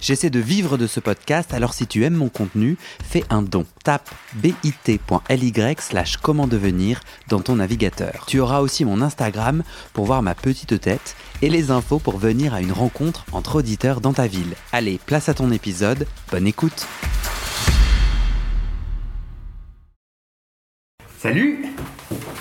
[0.00, 3.66] J'essaie de vivre de ce podcast, alors si tu aimes mon contenu, fais un don.
[3.84, 8.24] Tape bit.ly slash comment devenir dans ton navigateur.
[8.26, 12.54] Tu auras aussi mon Instagram pour voir ma petite tête et les infos pour venir
[12.54, 14.54] à une rencontre entre auditeurs dans ta ville.
[14.72, 16.86] Allez, place à ton épisode, bonne écoute
[21.18, 21.66] Salut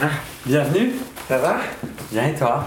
[0.01, 0.09] Ah,
[0.45, 0.91] Bienvenue
[1.27, 1.57] ça va?
[2.11, 2.65] Bien et toi?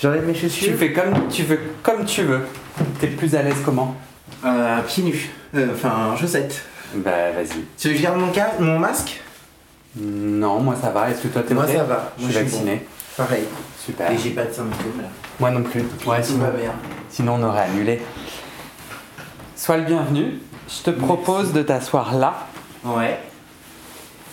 [0.00, 2.46] J'enlève mes Tu chaussures fais comme tu veux, comme tu veux.
[2.98, 3.94] T'es plus à l'aise comment?
[4.44, 5.30] Euh, Pieds nus.
[5.54, 6.62] Euh, enfin, chaussettes.
[6.94, 7.64] Bah vas-y.
[7.78, 9.20] Tu veux que je garde mon, ca- mon masque?
[9.96, 11.10] Non, moi ça va.
[11.10, 12.12] Est-ce que toi t'es Moi ça va.
[12.18, 12.46] Je Moi, suis bon.
[12.50, 12.86] vacciné.
[13.16, 13.44] Pareil.
[13.84, 14.10] Super.
[14.10, 15.08] Et j'ai pas de symptômes là.
[15.38, 15.82] Moi non plus.
[16.06, 16.72] Ouais, Tout sinon, va bien.
[17.10, 18.00] sinon on aurait annulé.
[19.56, 20.38] Sois le bienvenu.
[20.68, 22.46] Je te propose de t'asseoir là.
[22.84, 23.18] Ouais.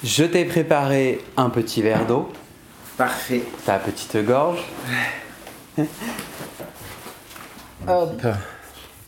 [0.03, 2.31] Je t'ai préparé un petit verre d'eau,
[2.97, 3.43] Parfait.
[3.65, 4.59] ta petite gorge.
[7.87, 8.21] Hop.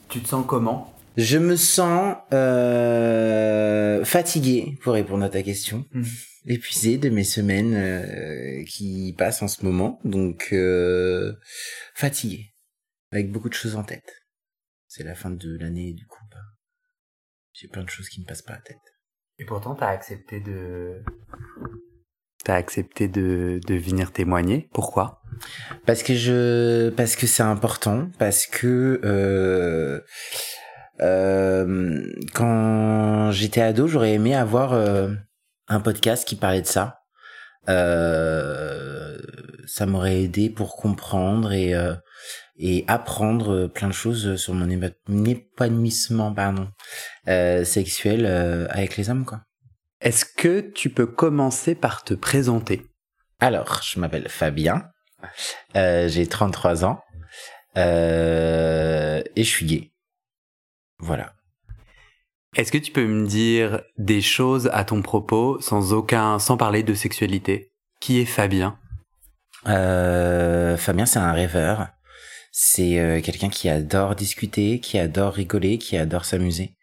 [0.09, 0.88] Tu te sens comment?
[1.17, 5.85] Je me sens euh, fatigué, pour répondre à ta question.
[5.91, 6.05] Mhm.
[6.45, 9.99] Épuisé de mes semaines euh, qui passent en ce moment.
[10.03, 11.33] Donc, euh,
[11.93, 12.53] fatigué.
[13.11, 14.23] Avec beaucoup de choses en tête.
[14.87, 16.23] C'est la fin de l'année, du coup.
[16.31, 16.37] bah,
[17.53, 18.77] j'ai plein de choses qui me passent pas la tête.
[19.37, 21.03] Et pourtant t'as accepté de...
[22.43, 24.69] T'as accepté de, de venir témoigner.
[24.73, 25.21] Pourquoi?
[25.85, 29.99] Parce que je, parce que c'est important, parce que euh,
[31.01, 32.01] euh,
[32.33, 35.09] quand j'étais ado, j'aurais aimé avoir euh,
[35.67, 36.99] un podcast qui parlait de ça.
[37.69, 39.17] Euh,
[39.67, 41.95] ça m'aurait aidé pour comprendre et euh,
[42.57, 46.67] et apprendre plein de choses sur mon épa- mon épanouissement pardon
[47.27, 48.25] euh, sexuel
[48.69, 49.41] avec les hommes quoi.
[50.01, 52.85] Est-ce que tu peux commencer par te présenter?
[53.39, 54.89] Alors, je m'appelle Fabien,
[55.75, 57.01] j'ai 33 ans
[57.77, 59.91] euh, et je suis gay.
[60.99, 61.33] Voilà.
[62.55, 66.83] Est-ce que tu peux me dire des choses à ton propos sans aucun, sans parler
[66.83, 67.71] de sexualité?
[67.99, 68.77] Qui est Fabien?
[69.67, 71.87] Euh, Fabien, c'est un rêveur.
[72.51, 76.75] C'est euh, quelqu'un qui adore discuter, qui adore rigoler, qui adore s'amuser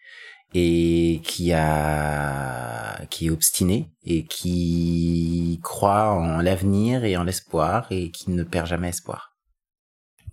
[0.54, 8.10] et qui a qui est obstiné et qui croit en l'avenir et en l'espoir et
[8.10, 9.35] qui ne perd jamais espoir.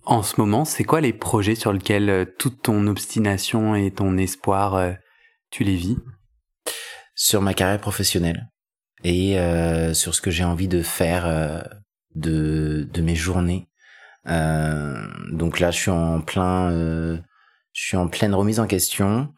[0.06, 4.18] En ce moment, c'est quoi les projets sur lesquels euh, toute ton obstination et ton
[4.18, 4.92] espoir, euh,
[5.50, 5.96] tu les vis?
[7.14, 8.50] Sur ma carrière professionnelle
[9.02, 11.62] et euh, sur ce que j'ai envie de faire euh,
[12.14, 13.68] de, de mes journées.
[14.26, 17.18] Euh, donc là, je suis en plein, euh,
[17.72, 19.32] je suis en pleine remise en question,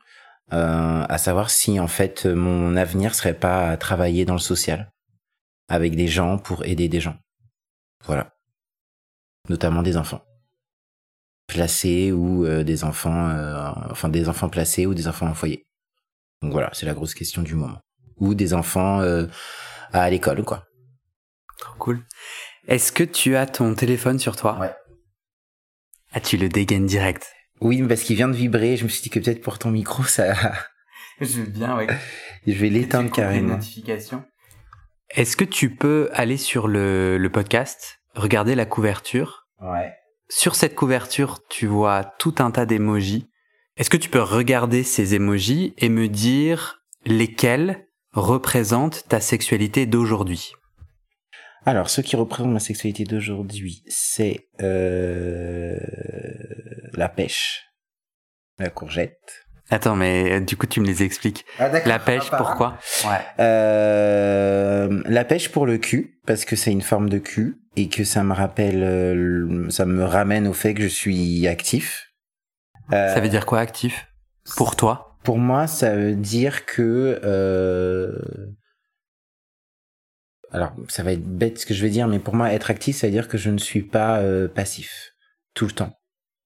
[0.51, 4.93] à savoir si en fait mon avenir serait pas à travailler dans le social
[5.69, 7.17] avec des gens pour aider des gens.
[8.05, 8.33] Voilà,
[9.49, 10.23] notamment des enfants
[11.47, 15.67] placés ou euh, des enfants, euh, enfin des enfants placés ou des enfants en foyer.
[16.43, 17.81] Donc voilà, c'est la grosse question du moment.
[18.19, 19.27] Ou des enfants euh,
[19.93, 20.65] à l'école, quoi.
[21.59, 22.03] Trop cool.
[22.69, 24.59] Est-ce que tu as ton téléphone sur toi?
[24.59, 24.73] Ouais.
[26.13, 27.33] Ah, tu le dégaines direct.
[27.61, 29.71] Oui, mais parce qu'il vient de vibrer, je me suis dit que peut-être pour ton
[29.71, 30.35] micro, ça...
[31.21, 31.87] Je veux bien, oui.
[32.47, 33.59] je vais l'éteindre carrément.
[35.09, 39.95] Est-ce que tu peux aller sur le, le podcast, regarder la couverture Ouais.
[40.29, 43.29] Sur cette couverture, tu vois tout un tas d'émojis.
[43.77, 50.53] Est-ce que tu peux regarder ces émojis et me dire lesquels représentent ta sexualité d'aujourd'hui?
[51.65, 55.79] Alors, ce qui représente ma sexualité d'aujourd'hui, c'est euh,
[56.93, 57.67] la pêche,
[58.59, 59.46] la courgette.
[59.69, 61.45] Attends, mais euh, du coup, tu me les expliques.
[61.59, 61.69] Ah.
[61.85, 62.79] La pêche, pourquoi?
[63.05, 63.21] Ouais.
[63.41, 68.05] Euh, la pêche pour le cul, parce que c'est une forme de cul et que
[68.05, 72.13] ça me rappelle, euh, ça me ramène au fait que je suis actif.
[72.93, 74.07] Euh, Ça veut dire quoi, actif?
[74.57, 75.19] Pour toi?
[75.25, 77.21] Pour moi, ça veut dire que...
[77.25, 78.13] Euh...
[80.53, 82.97] Alors, ça va être bête ce que je vais dire, mais pour moi, être actif,
[82.97, 85.13] ça veut dire que je ne suis pas euh, passif
[85.55, 85.93] tout le temps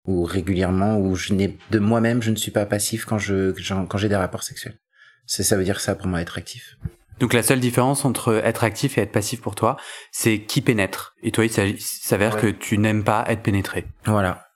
[0.07, 3.53] ou régulièrement, ou je n'ai de moi-même, je ne suis pas passif quand je
[3.87, 4.79] quand j'ai des rapports sexuels.
[5.27, 6.77] C'est ça veut dire ça pour moi être actif.
[7.21, 9.77] Donc la seule différence entre être actif et être passif pour toi,
[10.11, 11.15] c'est qui pénètre.
[11.23, 12.41] Et toi, il s'avère Ouais.
[12.41, 13.87] que tu n'aimes pas être pénétré.
[14.07, 14.47] Voilà.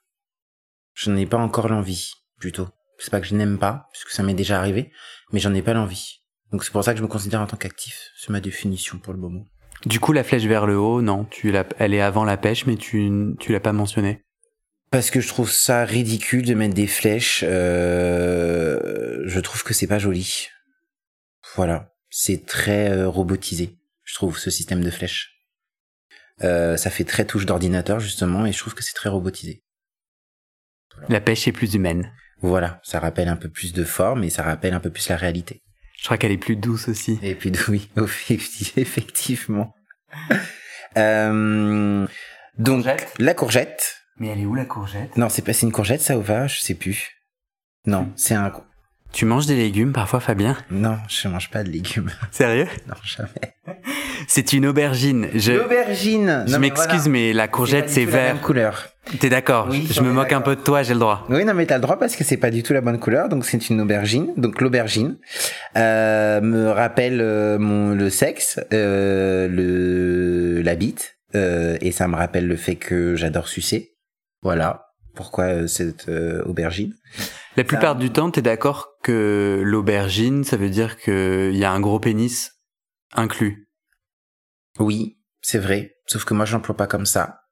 [0.94, 2.68] Je n'ai pas encore l'envie, plutôt.
[2.98, 4.90] C'est pas que je n'aime pas, puisque ça m'est déjà arrivé,
[5.32, 6.22] mais j'en ai pas l'envie.
[6.52, 8.08] Donc c'est pour ça que je me considère en tant qu'actif.
[8.16, 9.44] C'est ma définition pour le moment.
[9.84, 12.64] Du coup, la flèche vers le haut, non, tu l'as, elle est avant la pêche,
[12.64, 14.23] mais tu, tu l'as pas mentionné.
[14.94, 17.44] Parce que je trouve ça ridicule de mettre des flèches.
[17.44, 20.50] Euh, je trouve que c'est pas joli.
[21.56, 23.76] Voilà, c'est très euh, robotisé.
[24.04, 25.32] Je trouve ce système de flèches.
[26.44, 29.64] Euh, ça fait très touche d'ordinateur justement, et je trouve que c'est très robotisé.
[31.08, 32.12] La pêche est plus humaine.
[32.40, 35.16] Voilà, ça rappelle un peu plus de forme et ça rappelle un peu plus la
[35.16, 35.64] réalité.
[35.98, 37.18] Je crois qu'elle est plus douce aussi.
[37.20, 37.90] Et puis oui,
[38.76, 39.74] effectivement.
[40.96, 42.06] euh,
[42.58, 42.86] donc
[43.18, 44.03] la courgette.
[44.18, 45.16] Mais elle est où la courgette?
[45.16, 47.10] Non, c'est pas c'est une courgette ça ou pas Je sais plus.
[47.86, 48.52] Non, c'est un.
[49.12, 50.56] Tu manges des légumes parfois, Fabien?
[50.70, 52.10] Non, je mange pas de légumes.
[52.32, 52.66] Sérieux?
[52.88, 53.54] Non, jamais.
[54.26, 55.28] C'est une aubergine.
[55.34, 55.52] Je...
[55.52, 56.44] L'aubergine.
[56.48, 58.28] Je m'excuse, mais la courgette c'est vert.
[58.28, 58.88] La même couleur.
[59.20, 59.68] T'es d'accord?
[59.70, 61.26] Oui, Je me moque un peu de toi, j'ai le droit.
[61.28, 63.28] Oui, non, mais t'as le droit parce que c'est pas du tout la bonne couleur.
[63.28, 64.32] Donc c'est une aubergine.
[64.36, 65.18] Donc l'aubergine
[65.76, 72.16] euh, me rappelle euh, mon le sexe, euh, le la bite, euh, et ça me
[72.16, 73.93] rappelle le fait que j'adore sucer.
[74.44, 74.86] Voilà
[75.16, 76.94] pourquoi euh, cette euh, aubergine?
[77.56, 81.80] La plupart du temps, t'es d'accord que l'aubergine, ça veut dire qu'il y a un
[81.80, 82.52] gros pénis
[83.14, 83.68] inclus?
[84.80, 85.94] Oui, c'est vrai.
[86.06, 87.42] Sauf que moi, je l'emploie pas comme ça.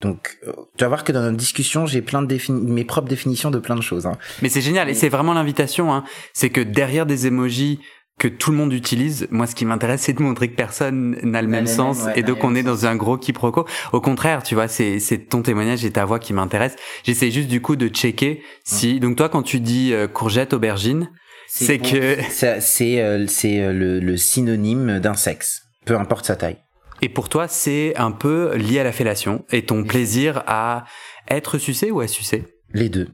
[0.00, 3.08] Donc, euh, tu vas voir que dans notre discussion, j'ai plein de défini- mes propres
[3.08, 4.06] définitions de plein de choses.
[4.06, 4.16] Hein.
[4.40, 5.92] Mais c'est génial, et c'est vraiment l'invitation.
[5.92, 6.04] Hein.
[6.32, 7.80] C'est que derrière des emojis
[8.18, 11.42] que tout le monde utilise, moi ce qui m'intéresse c'est de montrer que personne n'a
[11.42, 13.66] le même sens et donc on est dans un gros quiproquo.
[13.92, 16.76] Au contraire, tu vois, c'est c'est ton témoignage et ta voix qui m'intéresse.
[17.02, 21.10] J'essaie juste du coup de checker si donc toi quand tu dis euh, courgette aubergine,
[21.48, 26.36] c'est que ça- c'est euh, c'est euh, le, le synonyme d'un sexe, peu importe sa
[26.36, 26.58] taille.
[27.02, 30.84] et pour toi c'est un peu lié à la fellation et ton plaisir à
[31.28, 32.44] être sucé ou à sucer?
[32.72, 33.08] Les deux.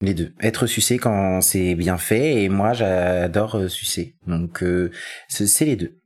[0.00, 0.32] Les deux.
[0.40, 4.14] Être sucé quand c'est bien fait et moi j'adore euh, sucer.
[4.26, 4.90] Donc euh,
[5.28, 5.98] c'est les deux.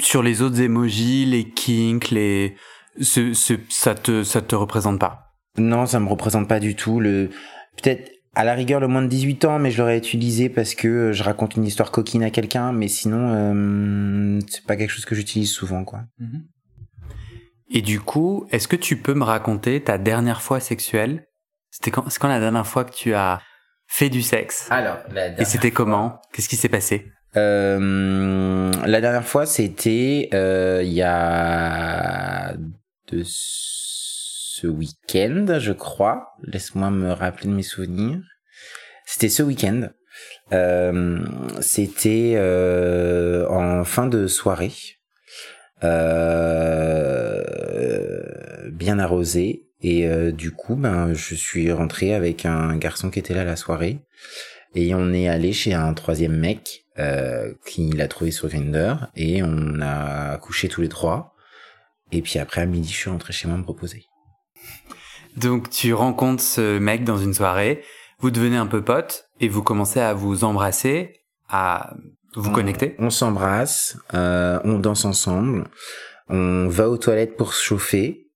[0.00, 2.54] Sur les autres emojis, les kinks, les
[3.00, 5.34] ce, ce, ça te ça te représente pas?
[5.56, 7.00] Non, ça me représente pas du tout.
[7.00, 7.30] Le
[7.76, 10.88] peut-être à la rigueur le moins de 18 ans, mais je l'aurais utilisé parce que
[10.88, 12.72] euh, je raconte une histoire coquine à quelqu'un.
[12.72, 16.02] Mais sinon, euh, c'est pas quelque chose que j'utilise souvent, quoi.
[17.70, 21.27] Et du coup, est-ce que tu peux me raconter ta dernière fois sexuelle?
[21.70, 23.40] C'était quand, quand la dernière fois que tu as
[23.88, 29.24] fait du sexe Alors, la Et c'était comment Qu'est-ce qui s'est passé Euh, la dernière
[29.24, 32.54] fois, c'était euh, il y a
[33.10, 36.34] de ce week-end, je crois.
[36.42, 38.20] Laisse-moi me rappeler de mes souvenirs.
[39.06, 39.88] C'était ce week-end.
[40.52, 41.18] Euh,
[41.60, 42.36] c'était
[43.48, 44.72] en fin de soirée,
[48.72, 49.67] bien arrosé.
[49.80, 53.56] Et euh, du coup, ben, je suis rentré avec un garçon qui était là la
[53.56, 54.00] soirée.
[54.74, 59.42] Et on est allé chez un troisième mec euh, qui l'a trouvé sur Grindr et
[59.42, 61.34] on a couché tous les trois.
[62.12, 64.04] Et puis après à midi, je suis rentré chez moi me reposer.
[65.36, 67.82] Donc tu rencontres ce mec dans une soirée,
[68.18, 71.94] vous devenez un peu potes et vous commencez à vous embrasser, à
[72.34, 72.96] vous connecter.
[72.98, 75.68] On s'embrasse, euh, on danse ensemble,
[76.28, 78.28] on va aux toilettes pour se chauffer.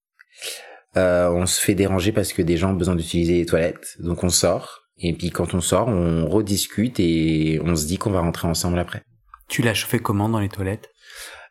[0.96, 4.24] Euh, on se fait déranger parce que des gens ont besoin d'utiliser les toilettes, donc
[4.24, 4.80] on sort.
[4.98, 8.78] Et puis quand on sort, on rediscute et on se dit qu'on va rentrer ensemble
[8.78, 9.02] après.
[9.48, 10.90] Tu l'as chauffé comment dans les toilettes?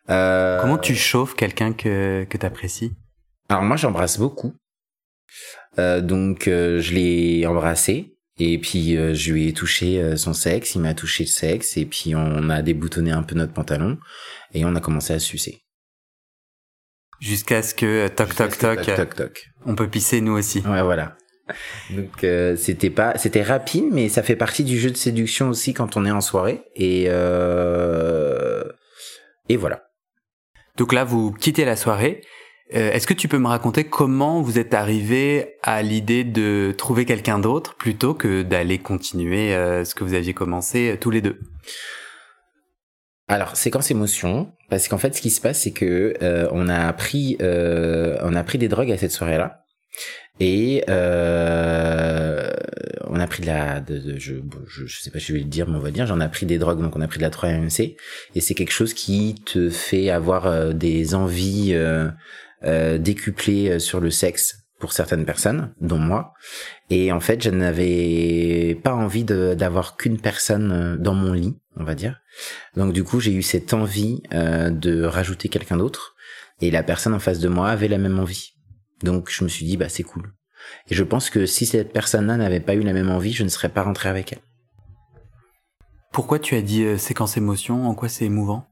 [0.09, 2.93] Euh, Comment tu chauffes quelqu'un que, que t'apprécies?
[3.49, 4.53] Alors moi j'embrasse beaucoup.
[5.79, 10.33] Euh, donc euh, je l'ai embrassé et puis euh, je lui ai touché euh, son
[10.33, 13.98] sexe, il m'a touché le sexe et puis on a déboutonné un peu notre pantalon
[14.53, 15.61] et on a commencé à sucer.
[17.21, 19.45] Jusqu'à ce que euh, toc toc toc, toc toc toc.
[19.65, 20.59] on peut pisser nous aussi.
[20.67, 21.15] Ouais voilà.
[21.89, 25.73] Donc euh, c'était pas c'était rapide mais ça fait partie du jeu de séduction aussi
[25.73, 28.63] quand on est en soirée et euh,
[29.49, 29.83] et voilà.
[30.77, 32.21] Donc là, vous quittez la soirée.
[32.73, 37.03] Euh, Est-ce que tu peux me raconter comment vous êtes arrivé à l'idée de trouver
[37.05, 41.21] quelqu'un d'autre plutôt que d'aller continuer euh, ce que vous aviez commencé euh, tous les
[41.21, 41.37] deux?
[43.31, 46.91] Alors, séquence émotion, parce qu'en fait, ce qui se passe, c'est que euh, on a
[46.91, 49.63] pris, euh, on a pris des drogues à cette soirée-là,
[50.41, 52.51] et euh,
[53.07, 54.35] on a pris de la, de, de- je,
[54.67, 56.45] je, sais pas si je vais le dire, mais on va dire, j'en ai pris
[56.45, 57.95] des drogues, donc on a pris de la 3-MMC,
[58.35, 62.09] et c'est quelque chose qui te fait avoir euh, des envies euh,
[62.65, 66.33] euh, décuplées sur le sexe pour certaines personnes, dont moi.
[66.89, 71.85] Et en fait, je n'avais pas envie d'avoir qu'une personne euh, dans mon lit, on
[71.85, 72.19] va dire.
[72.75, 76.15] Donc du coup, j'ai eu cette envie euh, de rajouter quelqu'un d'autre.
[76.59, 78.53] Et la personne en face de moi avait la même envie.
[79.03, 80.33] Donc je me suis dit, bah c'est cool.
[80.89, 83.50] Et je pense que si cette personne-là n'avait pas eu la même envie, je ne
[83.50, 84.41] serais pas rentré avec elle.
[86.12, 87.88] Pourquoi tu as dit séquence émotion?
[87.88, 88.68] En quoi c'est émouvant?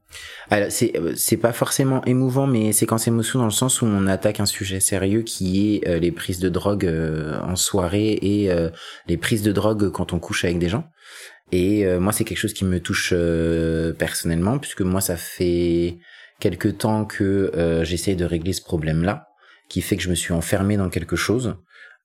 [0.50, 4.40] Alors c'est c'est pas forcément émouvant mais séquence émotion dans le sens où on attaque
[4.40, 6.86] un sujet sérieux qui est les prises de drogue
[7.42, 8.50] en soirée et
[9.06, 10.84] les prises de drogue quand on couche avec des gens.
[11.52, 13.14] Et moi c'est quelque chose qui me touche
[13.98, 15.98] personnellement puisque moi ça fait
[16.40, 19.28] quelque temps que euh, j'essaye de régler ce problème-là,
[19.68, 21.56] qui fait que je me suis enfermé dans quelque chose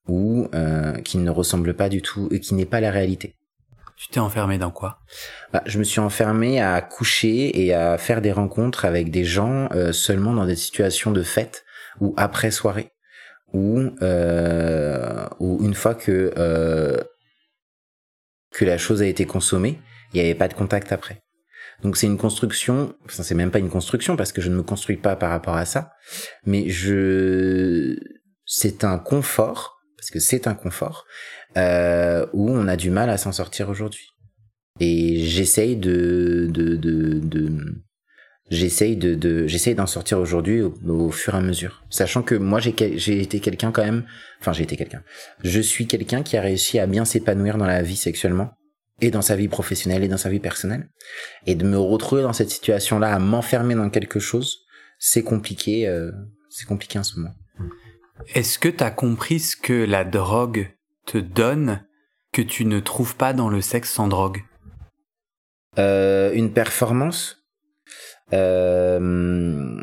[0.08, 3.36] ou euh, qui ne ressemble pas du tout et qui n'est pas la réalité.
[3.98, 5.00] Tu t'es enfermé dans quoi?
[5.54, 9.70] Bah, Je me suis enfermé à coucher et à faire des rencontres avec des gens
[9.72, 11.64] euh, seulement dans des situations de fête
[12.02, 12.92] ou après soirée,
[13.54, 17.02] ou euh, ou une fois que euh,
[18.52, 19.80] que la chose a été consommée,
[20.14, 21.22] il n'y avait pas de contact après.
[21.82, 24.64] Donc c'est une construction, enfin c'est même pas une construction parce que je ne me
[24.64, 25.92] construis pas par rapport à ça,
[26.46, 27.96] mais je
[28.46, 29.75] c'est un confort
[30.06, 31.08] parce que c'est un confort
[31.58, 34.10] euh, où on a du mal à s'en sortir aujourd'hui.
[34.80, 36.48] Et j'essaye de
[39.74, 43.84] d'en sortir aujourd'hui au, fur et à mesure sachant que moi j'ai été quelqu'un quand
[43.84, 44.06] même
[44.40, 45.02] enfin j'ai été quelqu'un
[45.44, 48.52] je suis quelqu'un qui a réussi à bien s'épanouir dans la vie sexuellement
[49.02, 50.88] et dans sa vie professionnelle et dans sa vie personnelle.
[51.46, 54.60] Et de me retrouver dans cette situation-là, à m'enfermer dans quelque chose,
[55.00, 56.12] c'est compliqué, euh,
[56.50, 57.34] c'est compliqué en ce moment.
[58.34, 60.72] Est-ce que tu as compris ce que la drogue
[61.06, 61.86] te donne
[62.32, 64.44] que tu ne trouves pas dans le sexe sans drogue?
[65.78, 67.38] Euh, Une performance?
[68.34, 69.78] Euh,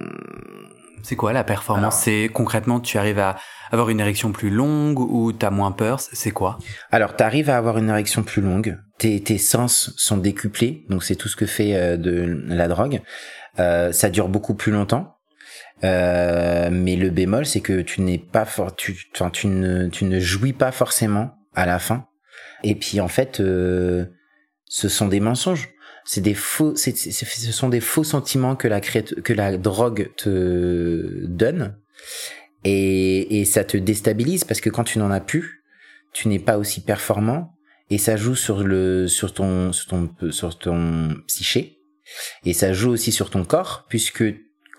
[1.03, 2.01] c'est quoi la performance?
[2.01, 3.37] C'est concrètement, tu arrives à
[3.71, 6.01] avoir une érection plus longue ou t'as moins peur?
[6.01, 6.59] C'est quoi?
[6.91, 8.79] Alors, tu arrives à avoir une érection plus longue.
[8.99, 13.01] Tes, tes sens sont décuplés, donc c'est tout ce que fait euh, de la drogue.
[13.59, 15.17] Euh, ça dure beaucoup plus longtemps.
[15.85, 18.97] Euh, mais le bémol, c'est que tu n'es pas fort, tu,
[19.33, 22.07] tu ne, tu ne jouis pas forcément à la fin.
[22.62, 24.07] Et puis en fait, euh,
[24.67, 25.71] ce sont des mensonges.
[26.05, 31.77] C'est des faux, ce sont des faux sentiments que la que la drogue te donne,
[32.65, 35.62] et, et ça te déstabilise parce que quand tu n'en as plus,
[36.12, 37.55] tu n'es pas aussi performant,
[37.89, 41.79] et ça joue sur le sur ton sur ton sur ton psyché,
[42.45, 44.25] et ça joue aussi sur ton corps puisque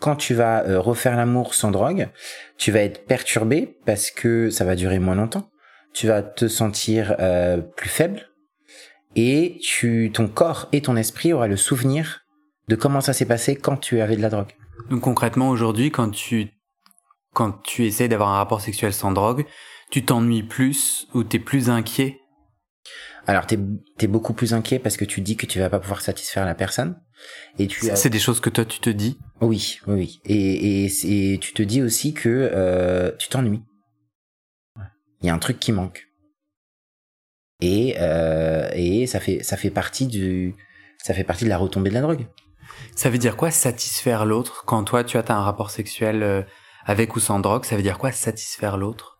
[0.04, 2.10] quand tu vas euh, refaire l'amour sans drogue,
[2.58, 5.50] tu vas être perturbé parce que ça va durer moins longtemps.
[5.94, 8.28] Tu vas te sentir euh, plus faible,
[9.16, 12.26] et tu, ton corps et ton esprit aura le souvenir
[12.68, 14.52] de comment ça s'est passé quand tu avais de la drogue.
[14.90, 16.50] Donc concrètement aujourd'hui, quand tu
[17.34, 19.46] quand tu essaies d'avoir un rapport sexuel sans drogue,
[19.90, 22.20] tu t'ennuies plus ou t'es plus inquiet?
[23.26, 23.58] Alors t'es
[24.02, 26.56] es beaucoup plus inquiet parce que tu dis que tu vas pas pouvoir satisfaire la
[26.56, 27.00] personne.
[27.60, 29.18] Et tu c'est des choses que toi tu te dis.
[29.42, 30.22] Oui, oui.
[30.26, 33.64] Et, et, et tu te dis aussi que euh, tu t'ennuies.
[35.22, 36.10] Il y a un truc qui manque
[37.62, 40.56] et euh, et ça fait ça fait partie du
[40.98, 42.28] ça fait partie de la retombée de la drogue.
[42.96, 46.42] Ça veut dire quoi satisfaire l'autre quand toi tu as un rapport sexuel euh,
[46.86, 47.66] avec ou sans drogue?
[47.66, 49.20] Ça veut dire quoi satisfaire l'autre?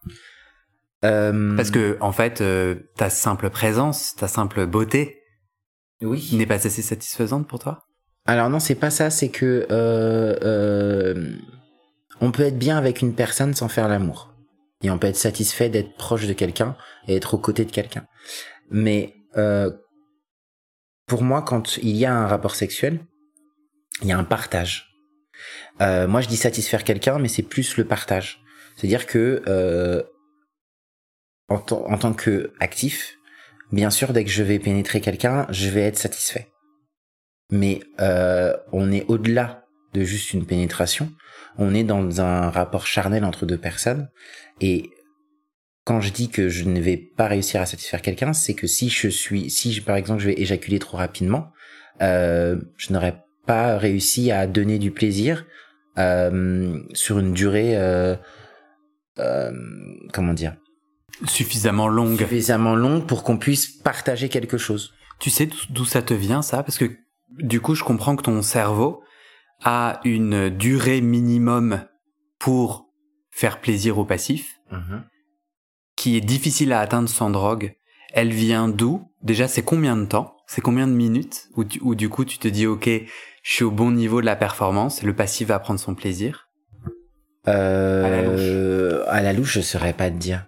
[1.06, 1.56] Euh...
[1.56, 2.44] Parce que en fait,
[2.96, 5.23] ta simple présence, ta simple beauté,
[6.06, 7.84] oui, n'est pas assez satisfaisante pour toi?
[8.26, 9.10] Alors non, c'est pas ça.
[9.10, 11.36] C'est que euh,
[12.22, 14.34] on peut être bien avec une personne sans faire l'amour
[14.82, 16.76] et on peut être satisfait d'être proche de quelqu'un
[17.08, 18.06] et être aux côtés de quelqu'un.
[18.70, 19.72] Mais euh,
[21.08, 23.06] pour moi, quand il y a un rapport sexuel,
[24.02, 24.96] il y a un partage.
[25.82, 28.42] Euh, moi, je dis satisfaire quelqu'un, mais c'est plus le partage.
[28.76, 30.04] C'est-à-dire que euh,
[31.50, 33.18] en, en, tant que actif,
[33.74, 36.48] bien sûr, dès que je vais pénétrer quelqu'un, je vais être satisfait.
[37.52, 41.12] Mais euh, on est au-delà de juste une pénétration.
[41.58, 44.10] On est dans un rapport charnel entre deux personnes
[44.62, 44.90] et
[45.86, 48.90] quand je dis que je ne vais pas réussir à satisfaire quelqu'un, c'est que si
[48.90, 51.52] je suis, si par exemple je vais éjaculer trop rapidement,
[52.02, 55.46] euh, je n'aurais pas réussi à donner du plaisir
[55.98, 58.16] euh, sur une durée, euh,
[59.20, 59.52] euh
[60.14, 60.56] comment dire,
[61.26, 64.94] suffisamment longue, suffisamment longue pour qu'on puisse partager quelque chose.
[65.20, 66.64] Tu sais d'où ça te vient ça?
[66.64, 66.98] Parce que
[67.30, 69.04] du coup, je comprends que ton cerveau
[69.64, 71.86] a une durée minimum
[72.40, 72.88] pour
[73.32, 75.04] faire plaisir au passif, mhm.
[75.96, 77.76] qui est difficile à atteindre sans drogue,
[78.14, 79.10] elle vient d'où?
[79.22, 80.36] Déjà, c'est combien de temps?
[80.46, 81.48] C'est combien de minutes?
[81.56, 85.02] Où, du coup tu te dis, ok, je suis au bon niveau de la performance,
[85.02, 86.50] le passif va prendre son plaisir?
[87.48, 89.08] Euh, à la louche.
[89.08, 90.46] À la louche, je saurais pas te dire.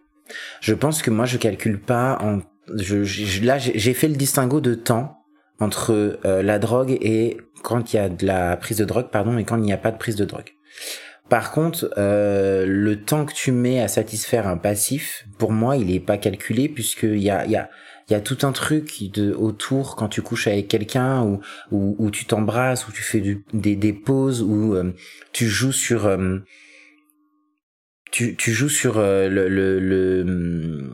[0.62, 2.40] Je pense que moi, je calcule pas en.
[2.74, 5.20] Je, là, j'ai fait le distinguo de temps
[5.60, 9.38] entre euh, la drogue et quand il y a de la prise de drogue, pardon,
[9.38, 10.50] et quand il n'y a pas de prise de drogue.
[11.30, 15.92] Par contre, euh, le temps que tu mets à satisfaire un passif, pour moi, il
[15.92, 17.70] est pas calculé puisqu'il y a, y a,
[18.10, 21.40] y a tout un truc de autour quand tu couches avec quelqu'un ou
[21.72, 24.76] où, tu t'embrasses ou tu fais des, des pauses ou
[25.32, 26.08] tu joues sur
[28.16, 30.90] tu, joues sur le, le, le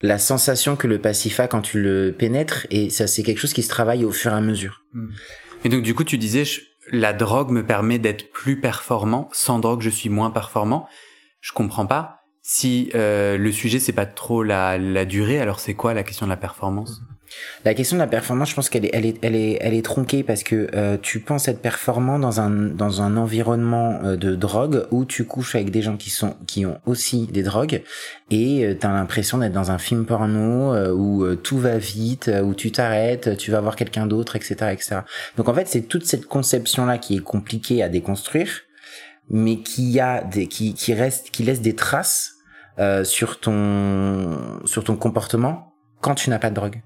[0.00, 3.52] la sensation que le passif a quand tu le pénètres et ça c'est quelque chose
[3.52, 4.82] qui se travaille au fur et à mesure.
[5.64, 6.42] Et donc du coup tu disais
[6.90, 10.88] la drogue me permet d'être plus performant, sans drogue je suis moins performant.
[11.40, 12.18] Je comprends pas.
[12.42, 16.26] Si euh, le sujet c'est pas trop la, la durée, alors c'est quoi la question
[16.26, 17.00] de la performance?
[17.64, 19.84] La question de la performance, je pense qu'elle est, elle est, elle est, elle est
[19.84, 24.34] tronquée parce que euh, tu penses être performant dans un, dans un environnement euh, de
[24.34, 27.82] drogue où tu couches avec des gens qui sont, qui ont aussi des drogues
[28.30, 32.54] et euh, t'as l'impression d'être dans un film porno euh, où tout va vite, où
[32.54, 34.96] tu t'arrêtes, tu vas voir quelqu'un d'autre, etc., etc.
[35.36, 38.62] Donc en fait, c'est toute cette conception là qui est compliquée à déconstruire,
[39.30, 42.32] mais qui a des, qui, qui reste, qui laisse des traces
[43.04, 46.82] sur ton, sur ton comportement quand tu n'as pas de drogue.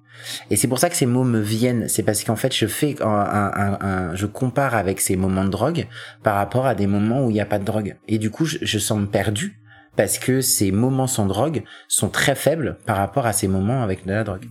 [0.50, 1.88] Et c'est pour ça que ces mots me viennent.
[1.88, 5.50] C'est parce qu'en fait, je fais un, un, un, je compare avec ces moments de
[5.50, 5.86] drogue
[6.22, 7.96] par rapport à des moments où il n'y a pas de drogue.
[8.08, 9.60] Et du coup, je, je sens perdu
[9.96, 14.04] parce que ces moments sans drogue sont très faibles par rapport à ces moments avec
[14.04, 14.46] de la drogue.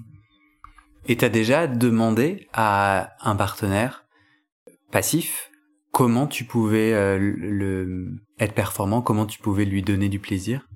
[1.08, 4.06] Et t'as déjà demandé à un partenaire
[4.92, 5.52] passif
[5.96, 8.08] comment tu pouvais euh, le,
[8.40, 10.68] être performant, comment tu pouvais lui donner du plaisir?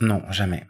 [0.00, 0.66] Non, jamais.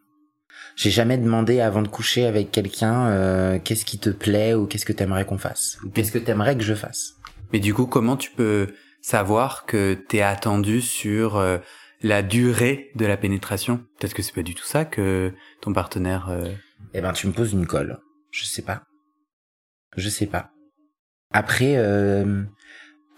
[0.78, 4.87] J'ai jamais demandé avant de coucher avec quelqu'un euh, qu'est-ce qui te plaît ou qu'est-ce
[4.87, 7.14] que t'aimerais qu'on fasse ou qu'est-ce que t'aimerais que je fasse.
[7.52, 8.68] Mais du coup, comment tu peux
[9.02, 11.58] savoir que t'es attendu sur euh,
[12.00, 13.78] la durée de la pénétration?
[13.99, 16.28] Peut-être que c'est pas du tout ça que ton partenaire.
[16.28, 16.52] Euh...
[16.94, 17.99] Eh ben, tu me poses une colle.
[18.30, 18.85] Je sais pas.
[19.97, 20.52] Je sais pas.
[21.32, 22.44] Après, euh,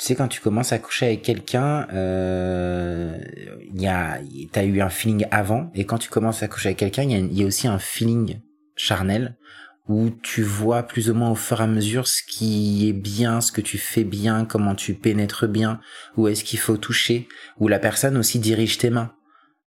[0.00, 3.18] tu sais quand tu commences à coucher avec quelqu'un euh,
[3.74, 4.18] y a
[4.50, 7.42] t'as eu un feeling avant et quand tu commences à coucher avec quelqu'un il y,
[7.42, 8.40] a aussi un feeling
[8.76, 9.36] charnel
[9.88, 13.42] où tu vois plus ou moins au fur et à mesure ce qui est bien
[13.42, 15.80] ce que tu fais bien comment tu pénètres bien
[16.16, 17.28] où est-ce qu'il faut toucher
[17.58, 19.12] où la personne aussi dirige tes mains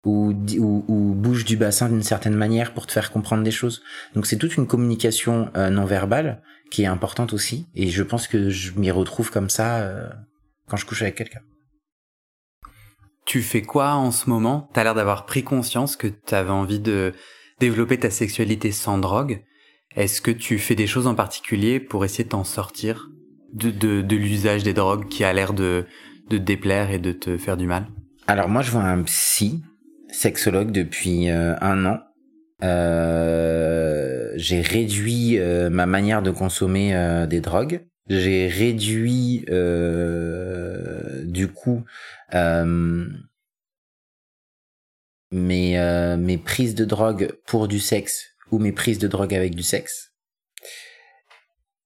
[0.05, 3.81] ou, ou, bouge du bassin d'une certaine manière pour te faire comprendre des choses.
[4.15, 6.41] Donc c'est toute une communication euh, non verbale
[6.73, 10.09] qui est importante aussi, et je pense que je m'y retrouve comme ça euh,
[10.67, 11.41] quand je couche avec quelqu'un.
[13.27, 14.69] Tu fais quoi en ce moment?
[14.73, 17.13] T'as l'air d'avoir pris conscience que t'avais envie de
[17.59, 19.43] développer ta sexualité sans drogue.
[19.95, 23.07] Est-ce que tu fais des choses en particulier pour essayer de t'en sortir?
[23.53, 25.85] De, de, de l'usage des drogues qui a l'air de,
[26.31, 27.85] de te déplaire et de te faire du mal?
[28.25, 29.61] Alors moi je vois un psy
[30.09, 31.99] sexologue depuis euh, un an.
[32.63, 33.72] Euh,
[34.35, 36.93] j'ai réduit euh, ma manière de consommer
[37.29, 37.85] des drogues.
[38.07, 39.45] J'ai réduit
[41.25, 41.85] du coup
[45.31, 49.63] mes, mes prises de drogue pour du sexe ou mes prises de drogue avec du
[49.63, 50.11] sexe.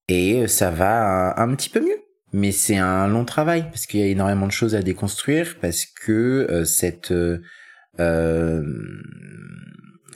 [0.08, 2.02] Et ça va un, petit peu mieux.
[2.34, 5.86] Mais c'est un long travail parce qu'il y a énormément de choses à déconstruire parce
[5.86, 7.14] que cette
[8.00, 8.64] euh,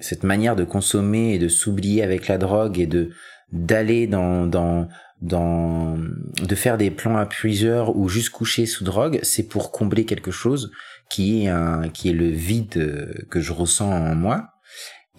[0.02, 3.12] cette manière de consommer et de s'oublier avec la drogue et de
[3.52, 4.88] d'aller dans dans
[5.22, 10.06] dans de faire des plans à plusieurs ou juste coucher sous drogue, c'est pour combler
[10.06, 10.72] quelque chose
[11.10, 14.50] qui est un qui est le vide que je ressens en moi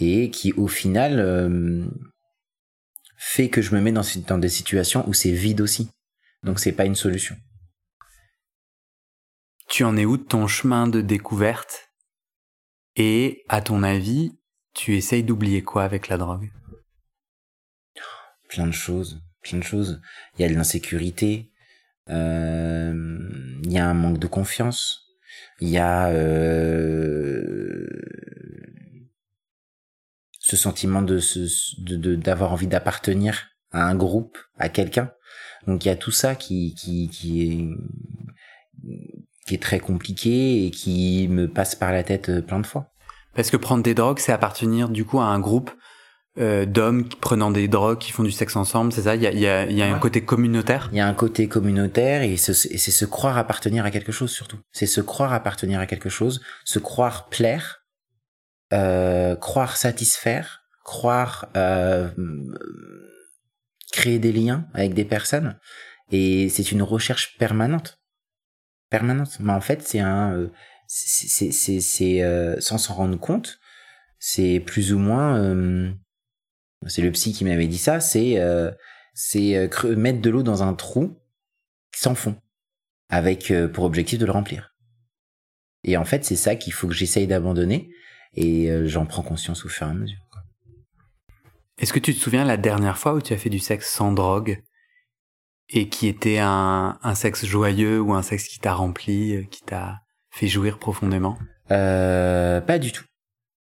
[0.00, 1.84] et qui au final euh,
[3.16, 5.90] fait que je me mets dans, dans des situations où c'est vide aussi.
[6.42, 7.36] Donc c'est pas une solution.
[9.68, 11.88] Tu en es où de ton chemin de découverte?
[12.96, 14.32] Et à ton avis,
[14.74, 16.50] tu essayes d'oublier quoi avec la drogue?
[18.48, 20.00] Plein de choses, plein de choses.
[20.36, 21.50] Il y a de l'insécurité,
[22.10, 23.18] euh,
[23.64, 25.06] il y a un manque de confiance,
[25.60, 27.86] il y a euh,
[30.38, 35.12] ce sentiment de d'avoir envie d'appartenir à un groupe, à quelqu'un.
[35.66, 37.68] Donc il y a tout ça qui qui est
[39.46, 42.91] qui est très compliqué et qui me passe par la tête euh, plein de fois.
[43.34, 45.70] Parce que prendre des drogues, c'est appartenir du coup à un groupe
[46.38, 49.16] euh, d'hommes prenant des drogues, qui font du sexe ensemble, c'est ça?
[49.16, 50.88] Il y a, y a, y a un côté communautaire?
[50.92, 54.58] Il y a un côté communautaire et c'est se croire appartenir à quelque chose surtout.
[54.72, 57.84] C'est se croire appartenir à quelque chose, se croire plaire,
[58.72, 62.08] euh, croire satisfaire, croire euh,
[63.92, 65.58] créer des liens avec des personnes.
[66.10, 67.98] Et c'est une recherche permanente
[68.92, 69.38] permanente.
[69.40, 70.48] Mais en fait, c'est un,
[70.94, 73.58] c'est, euh, sans s'en rendre compte,
[74.18, 75.90] c'est plus ou moins, euh,
[76.86, 78.38] c'est le psy qui m'avait dit ça, c'est,
[79.14, 81.18] c'est mettre de l'eau dans un trou
[81.94, 82.36] sans fond,
[83.08, 84.74] avec pour objectif de le remplir.
[85.84, 87.90] Et en fait, c'est ça qu'il faut que j'essaye d'abandonner,
[88.34, 90.28] et j'en prends conscience au fur et à mesure.
[91.78, 94.12] Est-ce que tu te souviens la dernière fois où tu as fait du sexe sans
[94.12, 94.62] drogue
[95.68, 99.62] et qui était un, un sexe joyeux ou un sexe qui t'a rempli, euh, qui
[99.62, 101.38] t'a fait jouir profondément?
[101.70, 103.04] Euh, Pas du tout.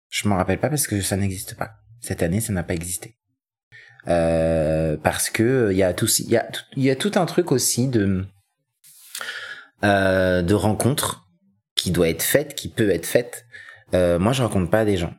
[0.10, 1.72] Je m'en rappelle pas parce que ça n'existe pas.
[2.02, 3.18] Cette année, ça n'a pas existé.
[4.08, 7.52] Euh, parce que il y a tout, y a, il y a tout un truc
[7.52, 8.26] aussi de
[9.84, 11.28] euh, de rencontres
[11.76, 13.46] qui doit être faite, qui peut être faite.
[13.94, 15.14] Euh, moi, je rencontre pas des gens.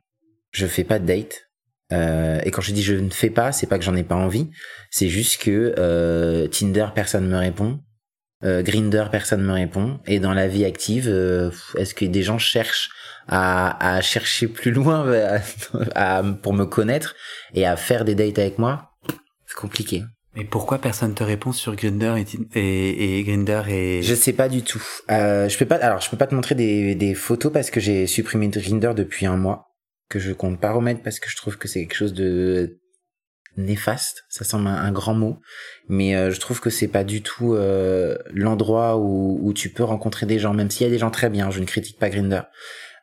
[0.51, 1.49] Je fais pas de date.
[1.93, 4.15] Euh, et quand je dis je ne fais pas, c'est pas que j'en ai pas
[4.17, 4.51] envie.
[4.91, 7.81] C'est juste que euh, Tinder, personne me répond.
[8.45, 10.01] Euh, Grinder, personne me répond.
[10.07, 12.91] Et dans la vie active, euh, est-ce que des gens cherchent
[13.29, 15.07] à, à chercher plus loin
[15.95, 17.15] à, pour me connaître
[17.55, 18.91] et à faire des dates avec moi?
[19.47, 20.03] C'est compliqué.
[20.35, 24.49] Mais pourquoi personne te répond sur Grinder et, et, et Grinder et Je sais pas
[24.49, 24.83] du tout.
[25.11, 25.77] Euh, je peux pas.
[25.77, 29.27] Alors, je peux pas te montrer des, des photos parce que j'ai supprimé Grinder depuis
[29.27, 29.69] un mois
[30.09, 32.81] que je compte pas remettre parce que je trouve que c'est quelque chose de
[33.57, 34.25] néfaste.
[34.29, 35.41] Ça semble un, grand mot,
[35.89, 39.85] mais euh, je trouve que c'est pas du tout euh, l'endroit où, où tu peux
[39.85, 41.51] rencontrer des gens, même s'il y a des gens très bien.
[41.51, 42.43] Je ne critique pas Grinder.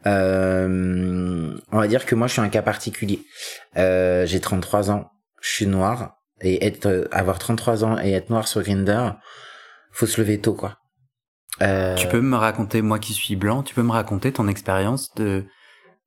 [0.06, 3.22] Euh, on va dire que moi, je suis un cas particulier.
[3.78, 8.48] Euh, j'ai 33 ans, je suis noir et être avoir 33 ans et être noir
[8.48, 9.12] sur Grinder,
[9.92, 10.78] faut se lever tôt quoi.
[11.62, 11.96] Euh...
[11.96, 15.46] Tu peux me raconter moi qui suis blanc, tu peux me raconter ton expérience de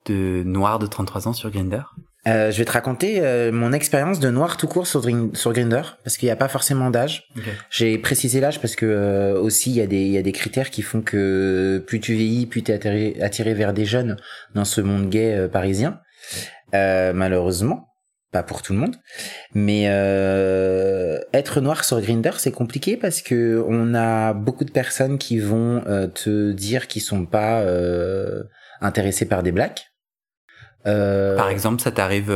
[0.06, 1.82] de noir de 33 ans sur Grinder?
[2.26, 5.04] Euh, je vais te raconter euh, mon expérience de noir tout court sur,
[5.34, 7.28] sur Grinder parce qu'il n'y a pas forcément d'âge.
[7.36, 7.50] Okay.
[7.70, 10.32] J'ai précisé l'âge parce que euh, aussi il y a des il y a des
[10.32, 14.16] critères qui font que plus tu vieillis, plus tu es attiré, attiré vers des jeunes
[14.54, 16.00] dans ce monde gay euh, parisien.
[16.72, 17.92] malheureusement,
[18.32, 18.96] pas pour tout le monde.
[19.54, 25.18] Mais euh, être noir sur Grinder, c'est compliqué parce que on a beaucoup de personnes
[25.18, 28.42] qui vont euh, te dire qu'ils sont pas euh,
[28.80, 29.91] intéressés par des blacks.
[30.84, 32.32] Par exemple, ça t'arrive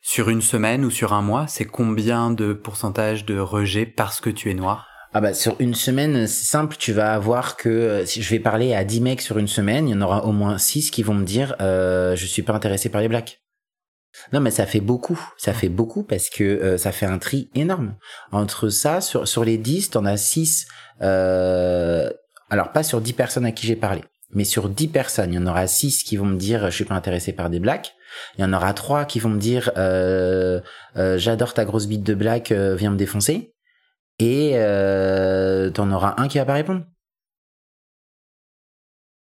[0.00, 4.30] sur une semaine ou sur un mois, c'est combien de pourcentage de rejet parce que
[4.30, 4.86] tu es noir?
[5.12, 8.74] Ah bah sur une semaine, c'est simple, tu vas avoir que si je vais parler
[8.74, 11.14] à 10 mecs sur une semaine, il y en aura au moins 6 qui vont
[11.14, 13.40] me dire euh, je suis pas intéressé par les blacks.
[14.32, 15.20] Non, mais ça fait beaucoup.
[15.36, 17.96] Ça fait beaucoup parce que euh, ça fait un tri énorme.
[18.32, 20.66] Entre ça, sur, sur les 10, t'en as 6.
[21.02, 22.10] Euh,
[22.50, 25.38] alors, pas sur 10 personnes à qui j'ai parlé, mais sur 10 personnes, il y
[25.38, 27.94] en aura 6 qui vont me dire je suis pas intéressé par des blacks.
[28.36, 30.60] Il y en aura 3 qui vont me dire euh,
[30.96, 33.54] euh, j'adore ta grosse bite de black, euh, viens me défoncer.
[34.18, 36.84] Et euh, t'en auras un qui va pas répondre.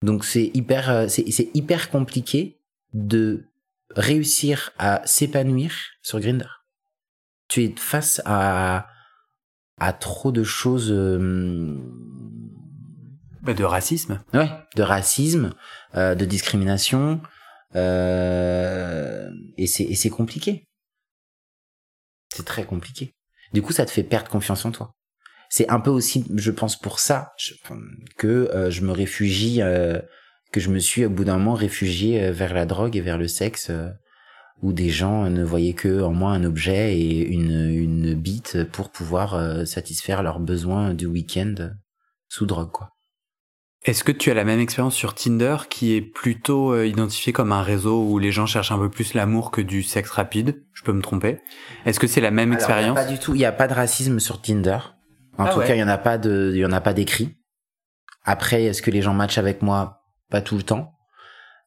[0.01, 2.59] Donc c'est hyper, compliqué
[2.93, 3.45] de
[3.95, 6.63] réussir à s'épanouir sur Grinder.
[7.47, 8.87] Tu es face à
[9.99, 11.77] trop de choses euh...
[13.47, 14.21] bah de racisme.
[14.33, 15.53] Ouais, de racisme,
[15.95, 17.21] euh, de discrimination
[17.75, 19.29] euh...
[19.57, 20.65] et c'est compliqué.
[22.35, 23.13] C'est très compliqué.
[23.53, 24.91] Du coup, ça te fait perdre confiance en toi.
[25.49, 27.31] C'est un peu aussi, je pense, pour ça
[28.17, 30.01] que euh, je me réfugie euh,
[30.51, 33.29] que je me suis au bout d'un moment réfugié vers la drogue et vers le
[33.29, 33.71] sexe
[34.61, 38.91] où des gens ne voyaient que en moi un objet et une, une bite pour
[38.91, 41.71] pouvoir satisfaire leurs besoins du week-end
[42.27, 42.96] sous drogue quoi.
[43.85, 47.61] Est-ce que tu as la même expérience sur Tinder qui est plutôt identifié comme un
[47.61, 50.63] réseau où les gens cherchent un peu plus l'amour que du sexe rapide?
[50.73, 51.39] Je peux me tromper.
[51.85, 52.95] Est-ce que c'est la même expérience?
[52.95, 53.33] Pas du tout.
[53.33, 54.79] Il n'y a pas de racisme sur Tinder.
[55.37, 55.67] En ah tout ouais.
[55.67, 57.37] cas, il y en a pas de, il y en a pas d'écrit.
[58.25, 60.01] Après, est-ce que les gens matchent avec moi?
[60.29, 60.97] Pas tout le temps.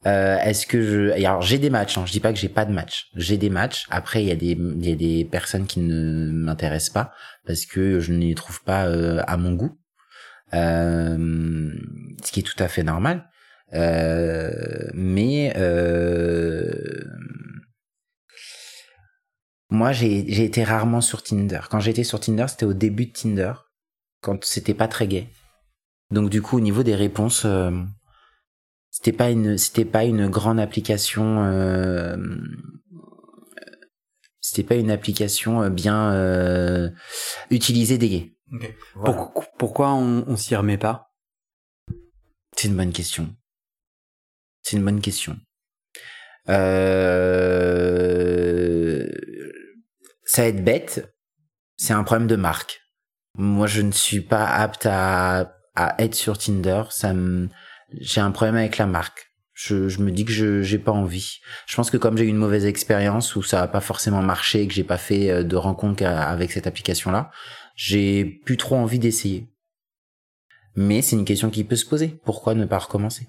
[0.07, 2.65] Euh, est-ce que je alors j'ai des matchs hein, je dis pas que j'ai pas
[2.65, 5.67] de matchs j'ai des matchs après il y a des il y a des personnes
[5.67, 7.13] qui ne m'intéressent pas
[7.47, 9.80] parce que je ne les trouve pas euh, à mon goût euh,
[10.53, 13.31] ce qui est tout à fait normal.
[13.73, 17.05] Euh, mais euh,
[19.71, 21.61] moi j'ai été rarement sur Tinder.
[21.71, 23.53] Quand j'étais sur Tinder c'était au début de Tinder
[24.23, 25.29] quand c'était pas très gay.
[26.11, 27.71] Donc du coup au niveau des réponses euh,
[28.91, 32.17] c'était pas une c'était pas une grande application euh,
[34.51, 36.91] c'était pas une application bien euh,
[37.51, 38.35] utilisée des gays.
[38.53, 38.77] Okay.
[38.97, 39.31] Voilà.
[39.59, 41.13] Pourquoi on, on s'y remet pas?
[42.57, 43.33] C'est une bonne question.
[44.63, 45.39] C'est une bonne question.
[46.49, 46.69] Euh,
[50.25, 51.15] ça va être bête.
[51.77, 52.81] C'est un problème de marque.
[53.37, 56.83] Moi, je ne suis pas apte à, à être sur Tinder.
[56.91, 57.49] Ça me
[57.93, 59.30] j'ai un problème avec la marque.
[59.63, 61.41] Je, je me dis que je j'ai pas envie.
[61.67, 64.67] Je pense que comme j'ai eu une mauvaise expérience où ça a pas forcément marché,
[64.67, 67.31] que j'ai pas fait de rencontre avec cette application là,
[67.77, 69.49] j'ai plus trop envie d'essayer.
[70.77, 72.19] Mais c'est une question qui peut se poser.
[72.25, 73.27] Pourquoi ne pas recommencer?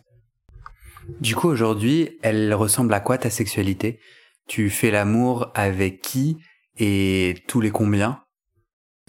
[1.20, 4.00] Du coup, aujourd'hui, elle ressemble à quoi ta sexualité?
[4.48, 6.38] Tu fais l'amour avec qui
[6.78, 8.22] et tous les combien?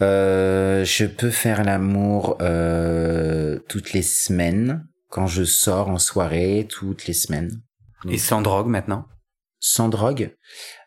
[0.01, 7.05] Euh, Je peux faire l'amour euh, toutes les semaines, quand je sors en soirée, toutes
[7.05, 7.61] les semaines.
[8.09, 9.07] Et sans drogue maintenant
[9.59, 10.35] Sans drogue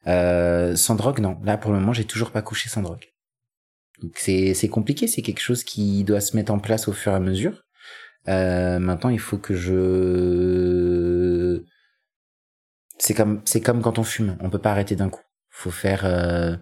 [0.09, 1.39] euh, Sans drogue, non.
[1.45, 3.05] Là, pour le moment, j'ai toujours pas couché sans drogue.
[4.17, 7.15] C'est c'est compliqué, c'est quelque chose qui doit se mettre en place au fur et
[7.15, 7.63] à mesure.
[8.27, 11.63] Euh, maintenant, il faut que je
[12.99, 15.23] c'est comme c'est comme quand on fume, on peut pas arrêter d'un coup.
[15.51, 16.57] Faut faire euh,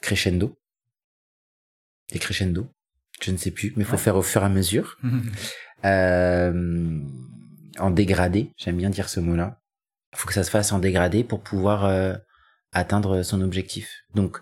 [0.00, 0.58] crescendo.
[2.12, 2.66] Et crescendo,
[3.20, 4.96] je ne sais plus, mais faut faire au fur et à mesure.
[5.84, 7.00] euh,
[7.78, 9.60] en dégradé, j'aime bien dire ce mot-là.
[10.14, 12.14] Faut que ça se fasse en dégradé pour pouvoir euh,
[12.72, 14.02] atteindre son objectif.
[14.14, 14.38] Donc,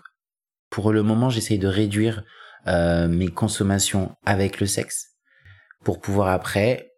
[0.69, 2.23] pour le moment, j'essaye de réduire
[2.67, 5.09] euh, mes consommations avec le sexe
[5.83, 6.91] pour pouvoir après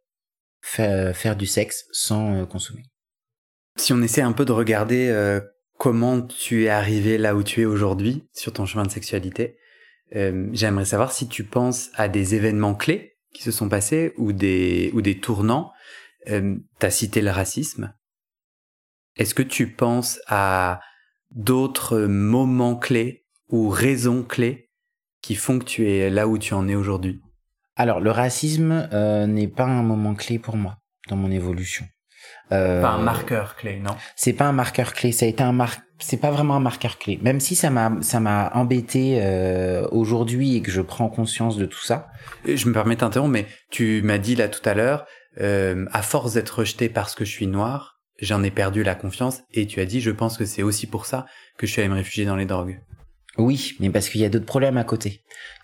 [0.62, 2.84] faire, du sexe sans consommer.
[3.78, 5.40] Si on essaie un peu de regarder
[5.78, 9.58] comment tu es arrivé là où tu es aujourd'hui sur ton chemin de sexualité,
[10.12, 14.92] j'aimerais savoir si tu penses à des événements clés qui se sont passés ou des,
[14.94, 15.72] ou des tournants.
[16.30, 17.94] Euh, tu as cité le racisme.
[19.16, 20.82] Est-ce que tu penses à
[21.32, 24.70] d'autres moments clés ou raisons clés
[25.22, 27.22] qui font que tu es là où tu en es aujourd'hui?
[27.76, 31.86] Alors, le racisme euh, n'est pas un moment clé pour moi dans mon évolution.
[32.52, 33.96] Euh, pas un marqueur clé, non?
[34.16, 35.12] C'est pas un marqueur clé.
[35.12, 35.76] Ça a été un mar...
[36.00, 37.20] C'est pas vraiment un marqueur clé.
[37.22, 41.66] Même si ça m'a ça m'a embêté euh, aujourd'hui et que je prends conscience de
[41.66, 42.08] tout ça.
[42.46, 45.06] Je me permets d'interrompre, mais tu m'as dit là tout à l'heure,
[45.42, 49.42] euh, à force d'être rejeté parce que je suis noir, j'en ai perdu la confiance.
[49.54, 51.26] Et tu as dit, je pense que c'est aussi pour ça
[51.58, 52.80] que je suis allé me réfugier dans les drogues.
[53.38, 55.24] Oui, mais parce qu'il y a d'autres problèmes à côté.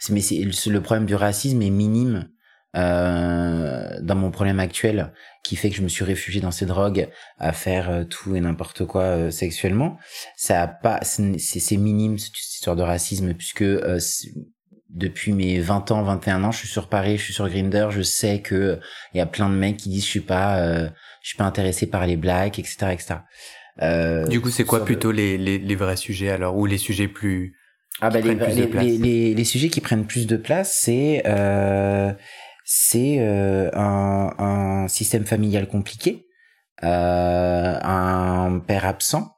[0.10, 2.30] Mais c'est le problème du racisme est minime
[2.76, 7.08] euh, dans mon problème actuel qui fait que je me suis réfugié dans ces drogues
[7.38, 9.98] à faire euh, tout et n'importe quoi euh, sexuellement
[10.36, 14.00] ça a pas c'est minime cette histoire de racisme puisque euh,
[14.96, 18.02] depuis mes 20 ans 21 ans je suis sur Paris je suis sur Grinder je
[18.02, 18.80] sais que
[19.14, 20.90] il y a plein de mecs qui disent je suis pas euh,
[21.22, 23.16] je suis pas intéressé par les blacks etc etc
[23.82, 27.10] euh, du coup c'est quoi plutôt les, les, les vrais sujets alors ou les sujets
[27.10, 27.56] plus
[28.02, 32.12] ah bah les, les, les, les, les, sujets qui prennent plus de place c'est euh,
[32.66, 36.26] c'est euh, un, un, système familial compliqué,
[36.84, 39.36] euh, un père absent,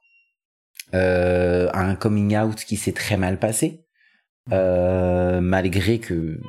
[0.94, 3.84] euh, un coming out qui s'est très mal passé,
[4.50, 6.40] malgré que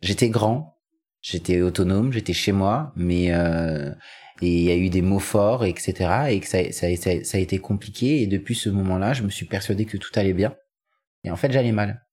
[0.00, 0.78] j'étais grand,
[1.20, 3.30] j'étais autonome, j'étais chez moi, mais
[4.40, 6.24] et il y a eu des mots forts, etc.
[6.30, 8.22] Et que ça, ça, ça, ça a été compliqué.
[8.22, 10.56] Et depuis ce moment-là, je me suis persuadé que tout allait bien.
[11.22, 12.04] Et en fait, j'allais mal.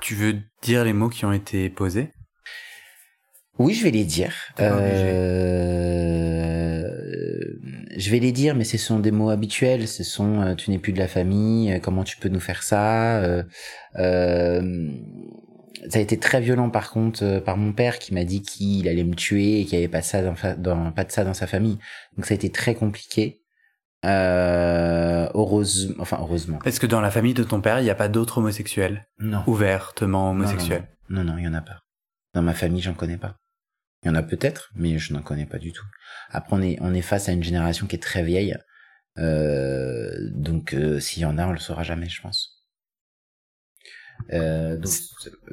[0.00, 2.10] Tu veux dire les mots qui ont été posés?
[3.60, 4.32] Oui, je vais les dire.
[4.60, 4.82] Euh...
[7.96, 9.86] Je vais les dire, mais ce sont des mots habituels.
[9.86, 11.72] Ce sont euh, tu n'es plus de la famille.
[11.72, 13.18] Euh, comment tu peux nous faire ça
[13.98, 14.90] euh...
[15.88, 19.04] Ça a été très violent par contre par mon père qui m'a dit qu'il allait
[19.04, 21.46] me tuer et qu'il n'y avait pas ça dans, dans, pas de ça dans sa
[21.46, 21.78] famille.
[22.16, 23.40] Donc ça a été très compliqué.
[24.04, 26.58] Euh, heureusement, enfin heureusement.
[26.64, 29.06] Est-ce que dans la famille de ton père, il n'y a pas d'autres homosexuels?
[29.18, 29.42] Non.
[29.46, 31.80] Ouvertement homosexuels Non, non, il non, y en a pas.
[32.34, 33.39] Dans ma famille, j'en connais pas.
[34.02, 35.84] Il y en a peut-être, mais je n'en connais pas du tout.
[36.30, 38.56] Après, on est, on est face à une génération qui est très vieille.
[39.18, 42.60] Euh, donc, euh, s'il y en a, on le saura jamais, je pense.
[44.32, 44.92] Euh, donc,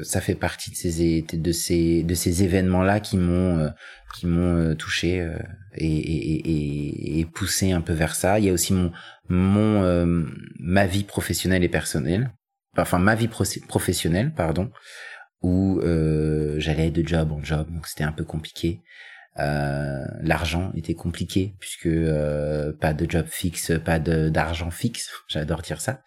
[0.01, 3.69] ça fait partie de ces, de ces, de ces événements-là qui m'ont, euh,
[4.15, 5.38] qui m'ont euh, touché euh,
[5.75, 8.39] et, et, et, et, poussé un peu vers ça.
[8.39, 8.91] Il y a aussi mon,
[9.29, 10.25] mon,
[10.60, 12.31] ma vie professionnelle et personnelle.
[12.77, 14.71] Enfin, ma vie pro professionnelle, pardon
[15.41, 18.82] où euh, j'allais de job en job, donc c'était un peu compliqué.
[19.39, 25.12] Euh, L'argent était compliqué puisque euh, pas de job fixe, pas d'argent fixe.
[25.28, 26.02] J'adore dire ça.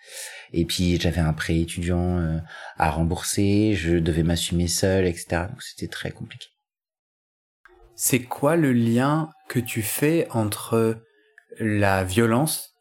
[0.53, 2.39] Et puis j'avais un prêt étudiant euh,
[2.77, 5.45] à rembourser, je devais m'assumer seul, etc.
[5.49, 6.49] Donc c'était très compliqué.
[7.95, 11.03] C'est quoi le lien que tu fais entre
[11.59, 12.75] la violence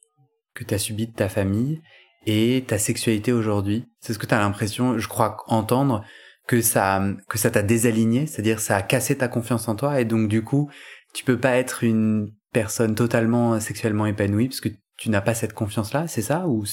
[0.55, 1.81] que tu as subie de ta famille
[2.25, 3.85] et ta sexualité aujourd'hui?
[3.99, 6.05] C'est ce que tu as l'impression, je crois entendre,
[6.49, 10.05] que ça que ça t'a désaligné, c'est-à-dire ça a cassé ta confiance en toi et
[10.05, 10.67] donc du coup
[11.13, 15.53] tu peux pas être une personne totalement sexuellement épanouie parce que tu n'as pas cette
[15.53, 16.65] confiance là, c'est ça ou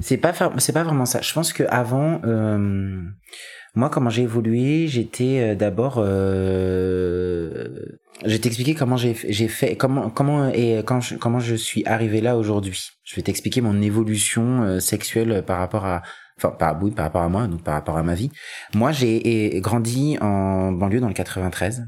[0.00, 1.20] C'est pas c'est pas vraiment ça.
[1.20, 3.02] Je pense que avant euh,
[3.76, 7.68] moi comment j'ai évolué, j'étais euh, d'abord euh,
[8.24, 11.86] je vais t'expliquer comment j'ai j'ai fait comment comment et quand je, comment je suis
[11.86, 12.80] arrivé là aujourd'hui.
[13.04, 16.02] Je vais t'expliquer mon évolution euh, sexuelle par rapport à
[16.40, 18.30] enfin par oui par rapport à moi donc par rapport à ma vie
[18.74, 21.86] moi j'ai grandi en banlieue dans le 93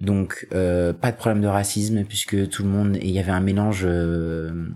[0.00, 3.40] donc euh, pas de problème de racisme puisque tout le monde il y avait un
[3.40, 4.68] mélange euh,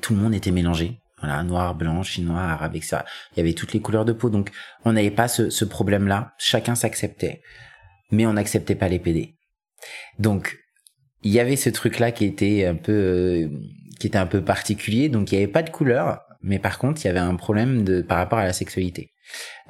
[0.00, 1.00] tout le monde était mélangé.
[1.20, 2.98] Voilà, noir, blanc, chinois, arabe, etc.
[3.32, 4.50] Il y avait toutes les couleurs de peau, donc
[4.84, 6.34] on n'avait pas ce, ce problème-là.
[6.38, 7.42] Chacun s'acceptait,
[8.10, 9.34] mais on n'acceptait pas les PD.
[10.18, 10.58] Donc
[11.22, 13.48] il y avait ce truc-là qui était un peu, euh,
[13.98, 15.08] qui était un peu particulier.
[15.08, 17.84] Donc il y avait pas de couleur, mais par contre il y avait un problème
[17.84, 19.10] de par rapport à la sexualité.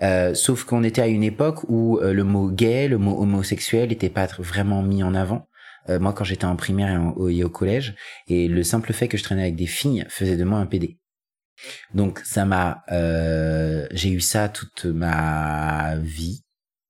[0.03, 3.89] Euh, sauf qu'on était à une époque où euh, le mot gay, le mot homosexuel
[3.89, 5.49] n'était pas vraiment mis en avant.
[5.89, 7.01] Euh, moi, quand j'étais en primaire
[7.31, 7.95] et, au, collège,
[8.27, 10.99] et le simple fait que je traînais avec des filles faisait de moi un PD.
[11.95, 16.43] Donc ça m'a, euh, j'ai eu ça toute ma vie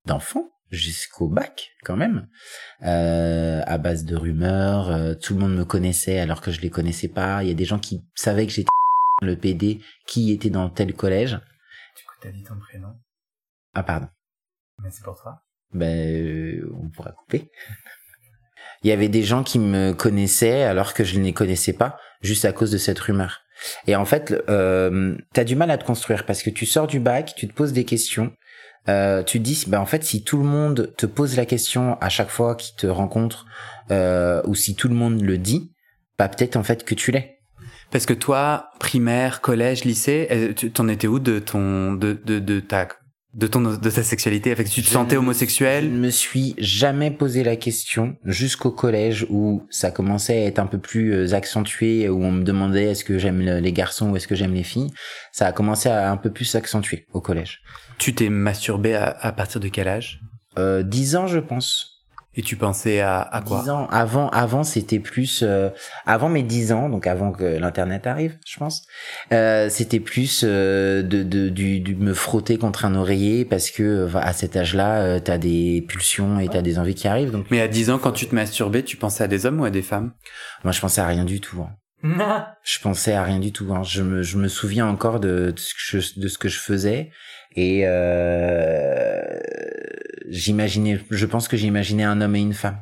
[0.07, 2.29] d'enfant jusqu'au bac quand même,
[2.85, 4.91] euh, à base de rumeurs.
[4.91, 7.43] Euh, tout le monde me connaissait alors que je les connaissais pas.
[7.43, 8.69] Il y a des gens qui savaient que j'étais
[9.27, 11.33] le PD, qui était dans tel collège.
[11.33, 12.95] Du coup, t'as dit ton prénom
[13.75, 14.09] Ah pardon.
[14.83, 17.51] Mais c'est pour toi Ben, euh, on pourra couper.
[18.83, 21.99] Il y avait des gens qui me connaissaient alors que je ne les connaissais pas,
[22.23, 23.41] juste à cause de cette rumeur.
[23.87, 27.01] Et en fait, euh, t'as du mal à te construire parce que tu sors du
[27.01, 28.33] bac, tu te poses des questions,
[28.89, 31.99] euh, tu te dis, bah en fait, si tout le monde te pose la question
[32.01, 33.47] à chaque fois qu'il te rencontre,
[33.91, 35.73] euh, ou si tout le monde le dit,
[36.19, 37.36] bah peut-être en fait que tu l'es.
[37.90, 42.38] Parce que toi, primaire, collège, lycée, euh, tu t'en étais où de ton de de,
[42.38, 42.88] de ta
[43.35, 44.51] de ton de ta sexualité?
[44.51, 45.85] Avec tu te sentais homosexuel?
[45.85, 50.59] Je ne me suis jamais posé la question jusqu'au collège où ça commençait à être
[50.59, 54.16] un peu plus euh, accentué où on me demandait est-ce que j'aime les garçons ou
[54.16, 54.90] est-ce que j'aime les filles.
[55.33, 57.61] Ça a commencé à un peu plus s'accentuer au collège.
[57.99, 60.20] Tu t'es masturbé à, à, partir de quel âge?
[60.59, 61.96] Euh, 10 ans je pense.
[62.37, 63.87] Et tu pensais à, à quoi 10 ans.
[63.90, 65.42] Avant, avant c'était plus...
[65.42, 65.70] Euh,
[66.05, 68.87] avant mes 10 ans, donc avant que l'Internet arrive, je pense,
[69.33, 74.09] euh, c'était plus euh, de, de, du, du, me frotter contre un oreiller parce que
[74.16, 77.31] à cet âge-là, euh, t'as des pulsions et t'as des envies qui arrivent.
[77.31, 77.46] Donc...
[77.51, 79.70] Mais à 10 ans, quand tu te masturbais, tu pensais à des hommes ou à
[79.70, 80.12] des femmes?
[80.62, 81.62] Moi, je pensais à rien du tout.
[81.62, 81.70] Hein.
[82.62, 83.72] je pensais à rien du tout.
[83.72, 83.83] Hein.
[83.83, 86.59] Je, me, je me souviens encore de, de, ce que je, de ce que je
[86.59, 87.11] faisais
[87.57, 89.23] et euh,
[90.29, 92.79] j'imaginais, je pense que j'imaginais un homme et une femme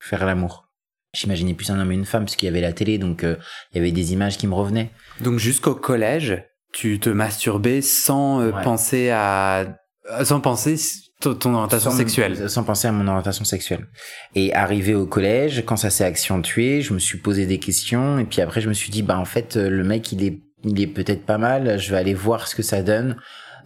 [0.00, 0.68] faire l'amour.
[1.14, 3.36] J'imaginais plus un homme et une femme parce qu'il y avait la télé, donc euh,
[3.72, 4.90] il y avait des images qui me revenaient.
[5.20, 8.62] Donc jusqu'au collège, tu te masturbais sans euh, Ouais.
[8.62, 9.78] penser à,
[10.22, 10.76] sans penser
[11.20, 12.48] ton, ton orientation Sans- sexuelle.
[12.50, 13.86] Sans penser à mon orientation sexuelle.
[14.34, 18.24] Et arrivé au collège, quand ça s'est accentué, je me suis posé des questions et
[18.24, 20.86] puis après je me suis dit bah en fait le mec il est il est
[20.88, 23.16] peut-être pas mal, je vais aller voir ce que ça donne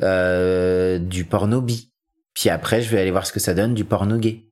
[0.02, 1.92] euh, du porno bi.
[2.34, 4.46] Puis après je vais aller voir ce que ça donne du porno gay.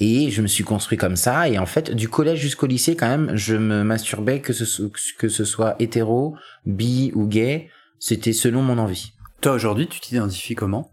[0.00, 3.08] Et je me suis construit comme ça et en fait du collège jusqu'au lycée quand
[3.08, 8.62] même, je me masturbais que ce que ce soit hétéro, bi ou gay, c'était selon
[8.62, 9.12] mon envie.
[9.42, 10.90] Toi aujourd'hui, tu t'identifies comment?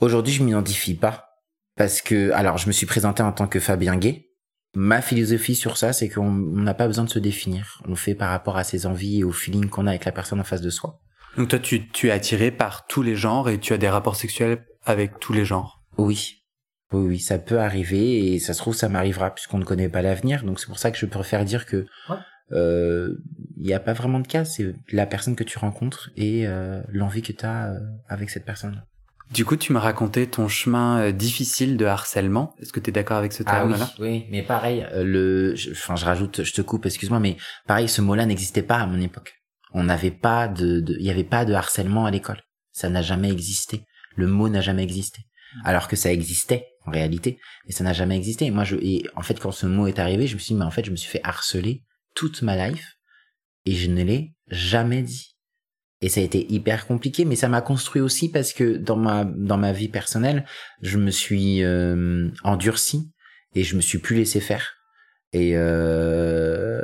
[0.00, 1.40] Aujourd'hui, je m'identifie pas
[1.76, 4.30] parce que alors je me suis présenté en tant que Fabien Gay.
[4.74, 7.80] Ma philosophie sur ça, c'est qu'on on n'a pas besoin de se définir.
[7.86, 10.40] On fait par rapport à ses envies et au feeling qu'on a avec la personne
[10.40, 11.00] en face de soi.
[11.36, 14.16] Donc toi, tu, tu es attiré par tous les genres et tu as des rapports
[14.16, 15.82] sexuels avec tous les genres.
[15.98, 16.42] Oui.
[16.92, 20.02] Oui, oui, ça peut arriver et ça se trouve, ça m'arrivera puisqu'on ne connaît pas
[20.02, 20.44] l'avenir.
[20.44, 22.16] Donc c'est pour ça que je préfère dire que Ouais.
[22.52, 23.14] euh,
[23.56, 24.44] il n'y a pas vraiment de cas.
[24.44, 27.72] C'est la personne que tu rencontres et euh, l'envie que tu as
[28.08, 28.84] avec cette personne.
[29.32, 32.54] Du coup, tu me racontais ton chemin euh, difficile de harcèlement.
[32.60, 33.90] Est-ce que tu es d'accord avec ce Ah oui, terme-là?
[33.98, 37.88] oui, mais pareil, euh, le, je- enfin, je rajoute, je te coupe, excuse-moi, mais pareil,
[37.88, 39.34] ce mot-là n'existait pas à mon époque.
[39.74, 42.40] On n'avait pas de, de- il y avait pas de harcèlement à l'école.
[42.72, 43.82] Ça n'a jamais existé.
[44.16, 45.20] Le mot n'a jamais existé.
[45.64, 48.46] Alors que ça existait, en réalité, mais ça n'a jamais existé.
[48.46, 50.58] Et moi, je, et en fait, quand ce mot est arrivé, je me suis dit,
[50.58, 51.82] mais en fait, je me suis fait harceler
[52.14, 52.94] toute ma life
[53.64, 55.36] et je ne l'ai jamais dit.
[56.00, 59.24] Et ça a été hyper compliqué, mais ça m'a construit aussi parce que dans ma
[59.24, 60.44] dans ma vie personnelle,
[60.82, 63.10] je me suis euh, endurci
[63.54, 64.74] et je me suis plus laissé faire.
[65.34, 66.80] Et euh,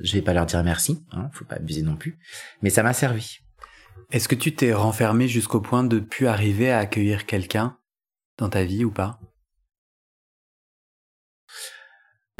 [0.00, 2.16] je vais pas leur dire merci, hein, faut pas abuser non plus,
[2.62, 3.38] mais ça m'a servi.
[4.12, 7.76] Est-ce que tu t'es renfermé jusqu'au point de plus arriver à accueillir quelqu'un
[8.38, 9.18] dans ta vie ou pas?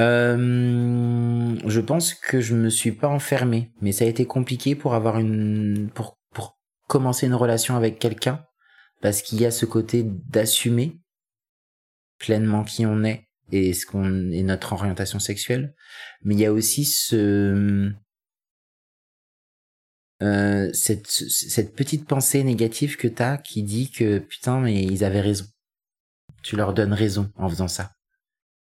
[0.00, 4.94] Euh, je pense que je me suis pas enfermé, mais ça a été compliqué pour
[4.94, 8.44] avoir une pour pour commencer une relation avec quelqu'un
[9.02, 11.00] parce qu'il y a ce côté d'assumer
[12.18, 15.74] pleinement qui on est et ce qu'on notre orientation sexuelle,
[16.22, 17.92] mais il y a aussi ce
[20.22, 25.20] euh, cette cette petite pensée négative que t'as qui dit que putain mais ils avaient
[25.20, 25.46] raison.
[26.42, 27.92] Tu leur donnes raison en faisant ça.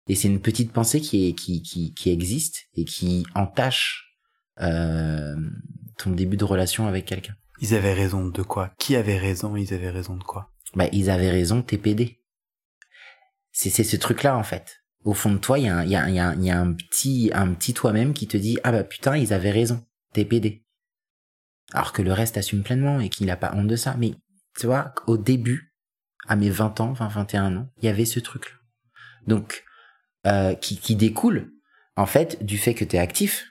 [0.08, 4.16] Et c'est une petite pensée qui, est, qui, qui, qui existe et qui entache
[4.60, 5.36] euh,
[5.98, 7.36] ton début de relation avec quelqu'un.
[7.60, 8.72] Ils avaient raison de quoi?
[8.78, 9.54] Qui avait raison?
[9.54, 10.50] Ils avaient raison de quoi?
[10.74, 12.19] Bah, ils avaient raison, t'es PD.
[13.68, 14.78] C'est, ce truc-là, en fait.
[15.04, 17.52] Au fond de toi, il y a, y, a, y, y a un petit, un
[17.52, 20.64] petit toi-même qui te dit ah bah putain ils avaient raison, t'es pédé.
[21.72, 23.96] Alors que le reste assume pleinement et qu'il a pas honte de ça.
[23.98, 24.14] Mais
[24.58, 25.74] tu vois, au début,
[26.26, 28.56] à mes 20 ans, 20, 21 ans, il y avait ce truc-là.
[29.26, 29.64] Donc,
[30.26, 31.52] euh, qui, qui découle,
[31.96, 33.46] en fait, du fait que tu es actif.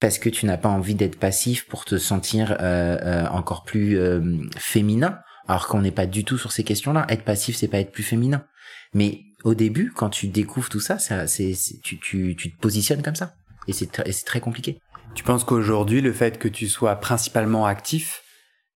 [0.00, 3.98] Parce que tu n'as pas envie d'être passif pour te sentir euh, euh, encore plus
[3.98, 5.18] euh, féminin.
[5.46, 7.06] Alors qu'on n'est pas du tout sur ces questions-là.
[7.10, 8.46] Être passif, c'est pas être plus féminin.
[8.94, 13.02] Mais au début, quand tu découvres tout ça, ça c'est, tu, tu, tu te positionnes
[13.02, 13.34] comme ça.
[13.68, 14.78] Et c'est, tr- et c'est très compliqué.
[15.14, 18.22] Tu penses qu'aujourd'hui, le fait que tu sois principalement actif,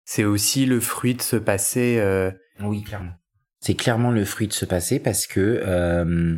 [0.06, 3.14] c'est aussi le fruit de ce passé euh, Oui, clairement.
[3.60, 6.36] C'est clairement le fruit de ce passé parce que euh,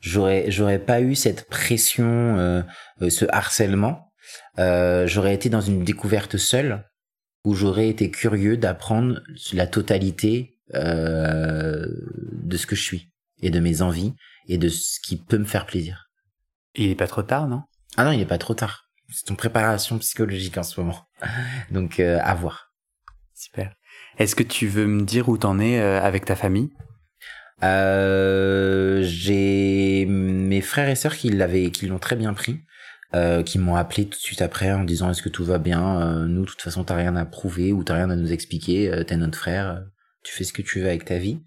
[0.00, 2.62] j'aurais j'aurais pas eu cette pression, euh,
[3.08, 4.12] ce harcèlement.
[4.58, 6.84] J'aurais été dans une découverte seule
[7.44, 9.20] où j'aurais été curieux d'apprendre
[9.52, 11.86] la totalité euh,
[12.42, 13.10] de ce que je suis
[13.40, 14.14] et de mes envies
[14.48, 16.10] et de ce qui peut me faire plaisir.
[16.74, 17.62] Il est pas trop tard, non?
[17.96, 18.84] Ah non, il est pas trop tard.
[19.10, 21.04] C'est en préparation psychologique en ce moment.
[21.70, 22.72] Donc euh, à voir.
[23.34, 23.74] Super.
[24.18, 26.70] Est-ce que tu veux me dire où t'en es euh, avec ta famille?
[27.62, 32.60] Euh, j'ai mes frères et sœurs qui l'avaient, qui l'ont très bien pris,
[33.14, 36.00] euh, qui m'ont appelé tout de suite après en disant est-ce que tout va bien?
[36.00, 38.90] Euh, Nous, de toute façon, t'as rien à prouver ou t'as rien à nous expliquer.
[38.92, 39.82] euh, T'es notre frère,
[40.22, 41.40] tu fais ce que tu veux avec ta vie.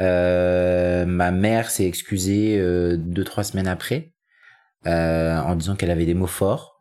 [0.00, 4.12] Euh, ma mère s'est excusée euh, deux trois semaines après
[4.86, 6.72] euh, en disant qu'elle avait des mots forts.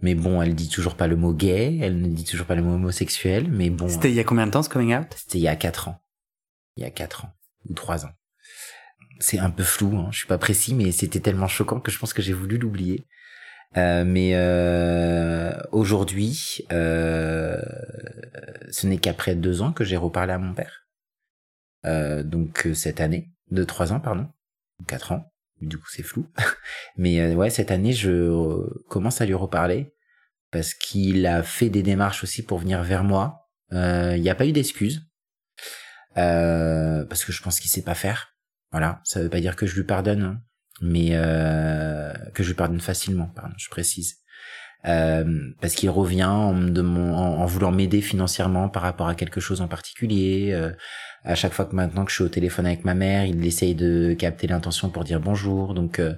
[0.00, 2.62] Mais bon, elle dit toujours pas le mot gay, elle ne dit toujours pas le
[2.62, 3.88] mot homosexuel, mais bon.
[3.88, 5.08] C'était il y a combien de temps ce coming out?
[5.16, 6.00] C'était il y a quatre ans.
[6.76, 7.32] Il y a quatre ans.
[7.68, 8.10] Ou trois ans.
[9.18, 11.98] C'est un peu flou, hein, je suis pas précis, mais c'était tellement choquant que je
[11.98, 13.08] pense que j'ai voulu l'oublier.
[13.76, 17.60] Euh, mais euh, aujourd'hui, euh,
[18.70, 20.84] ce n'est qu'après deux ans que j'ai reparlé à mon père.
[22.24, 24.28] Donc cette année, de trois ans, pardon,
[24.86, 25.32] quatre ans.
[25.62, 26.26] Du coup, c'est flou.
[26.98, 29.94] mais ouais, cette année, je commence à lui reparler
[30.50, 33.48] parce qu'il a fait des démarches aussi pour venir vers moi.
[33.72, 35.08] Il n'y a pas eu d'excuses.
[36.14, 38.34] Parce que je pense qu'il sait pas faire.
[38.70, 40.42] Voilà, ça veut pas dire que je lui pardonne, hein,
[40.82, 41.12] mais
[42.34, 44.16] que je lui pardonne facilement, pardon, je précise.
[44.86, 50.50] Euh, parce qu'il revient en, voulant m'aider financièrement par rapport à quelque chose en particulier.
[50.52, 50.72] Euh,
[51.24, 53.74] à chaque fois que maintenant que je suis au téléphone avec ma mère, il essaye
[53.74, 55.74] de capter l'intention pour dire bonjour.
[55.74, 56.14] Donc, euh,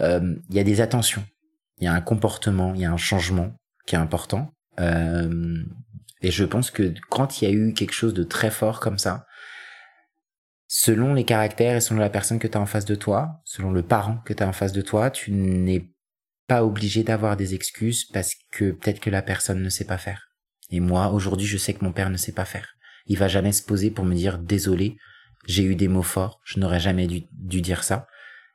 [0.00, 1.24] euh, il y a des attentions,
[1.78, 3.52] il y a un comportement, il y a un changement
[3.86, 4.50] qui est important.
[4.80, 5.62] Euh,
[6.20, 8.98] et je pense que quand il y a eu quelque chose de très fort comme
[8.98, 9.26] ça,
[10.76, 13.70] selon les caractères et selon la personne que tu as en face de toi, selon
[13.70, 15.88] le parent que tu as en face de toi, tu n'es
[16.48, 20.30] pas obligé d'avoir des excuses parce que peut-être que la personne ne sait pas faire.
[20.70, 22.74] Et moi, aujourd'hui, je sais que mon père ne sait pas faire.
[23.06, 24.96] Il va jamais se poser pour me dire désolé,
[25.46, 28.08] j'ai eu des mots forts, je n'aurais jamais dû, dû dire ça.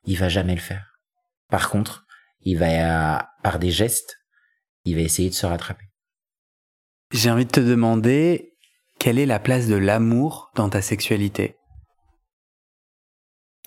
[0.03, 0.99] Il va jamais le faire.
[1.47, 2.05] Par contre,
[2.41, 4.17] il va, par des gestes,
[4.83, 5.85] il va essayer de se rattraper.
[7.13, 8.57] J'ai envie de te demander
[8.99, 11.55] quelle est la place de l'amour dans ta sexualité?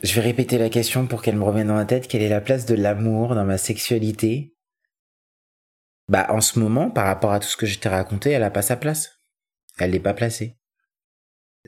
[0.03, 2.09] Je vais répéter la question pour qu'elle me revienne dans la tête.
[2.09, 4.57] Quelle est la place de l'amour dans ma sexualité?
[6.09, 8.51] Bah, en ce moment, par rapport à tout ce que je t'ai raconté, elle a
[8.51, 9.11] pas sa place.
[9.79, 10.59] Elle n'est pas placée.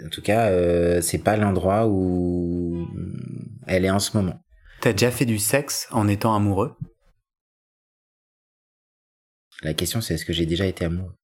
[0.04, 2.88] En tout cas, euh, c'est pas l'endroit où
[3.66, 4.44] elle est en ce moment.
[4.80, 6.76] T'as déjà fait du sexe en étant amoureux?
[9.62, 11.14] La question, c'est est-ce que j'ai déjà été amoureux?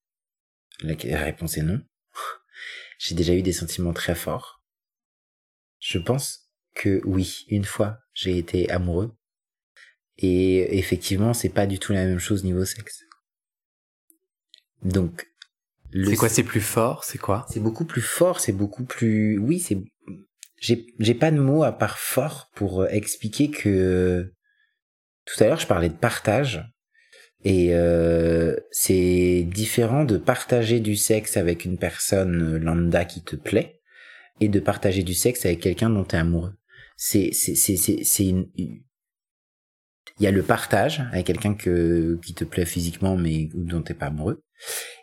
[0.82, 0.94] La...
[0.94, 1.82] la réponse est non.
[2.98, 4.62] j'ai déjà eu des sentiments très forts.
[5.80, 9.12] Je pense que oui, une fois, j'ai été amoureux.
[10.18, 13.02] Et effectivement, c'est pas du tout la même chose niveau sexe.
[14.82, 15.26] Donc,
[15.92, 17.46] C'est quoi C'est plus fort C'est quoi?
[17.50, 19.78] C'est beaucoup plus fort, c'est beaucoup plus oui, c'est
[20.60, 24.32] j'ai j'ai pas de mots à part fort pour euh, expliquer que
[25.24, 26.62] tout à l'heure je parlais de partage
[27.42, 33.80] et euh, c'est différent de partager du sexe avec une personne lambda qui te plaît
[34.40, 36.52] et de partager du sexe avec quelqu'un dont tu es amoureux.
[37.02, 38.82] C'est c'est c'est une il
[40.18, 44.08] y a le partage avec quelqu'un que qui te plaît physiquement mais dont t'es pas
[44.08, 44.44] amoureux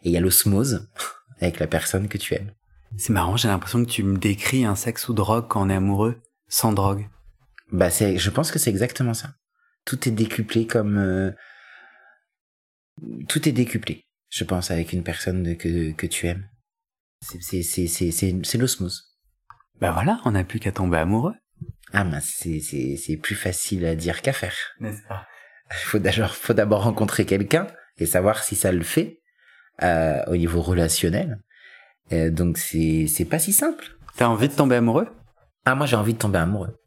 [0.04, 0.92] et il y a l'osmose
[1.42, 2.52] avec la personne que tu aimes.
[2.98, 5.76] C'est marrant, j'ai l'impression que tu me décris un sexe sous drogue quand on est
[5.76, 7.10] amoureux, sans drogue.
[7.72, 9.34] Bah c'est, je pense que c'est exactement ça.
[9.84, 11.32] Tout est décuplé comme, euh,
[13.28, 14.06] tout est décuplé.
[14.30, 16.48] Je pense avec une personne que que tu aimes.
[17.22, 19.18] C'est c'est c'est, c'est l'osmose.
[19.82, 21.34] Bah voilà, on n'a plus qu'à tomber amoureux.
[21.94, 24.56] Ah bah c'est c'est c'est plus facile à dire qu'à faire.
[24.80, 25.26] N'est-ce pas?
[25.70, 27.68] Faut d'abord faut d'abord rencontrer quelqu'un
[27.98, 29.22] et savoir si ça le fait
[29.84, 31.40] euh, au niveau relationnel.
[32.12, 33.86] Euh, donc c'est c'est pas si simple.
[34.16, 35.08] T'as envie de tomber amoureux?
[35.66, 36.78] Ah moi j'ai envie de tomber amoureux.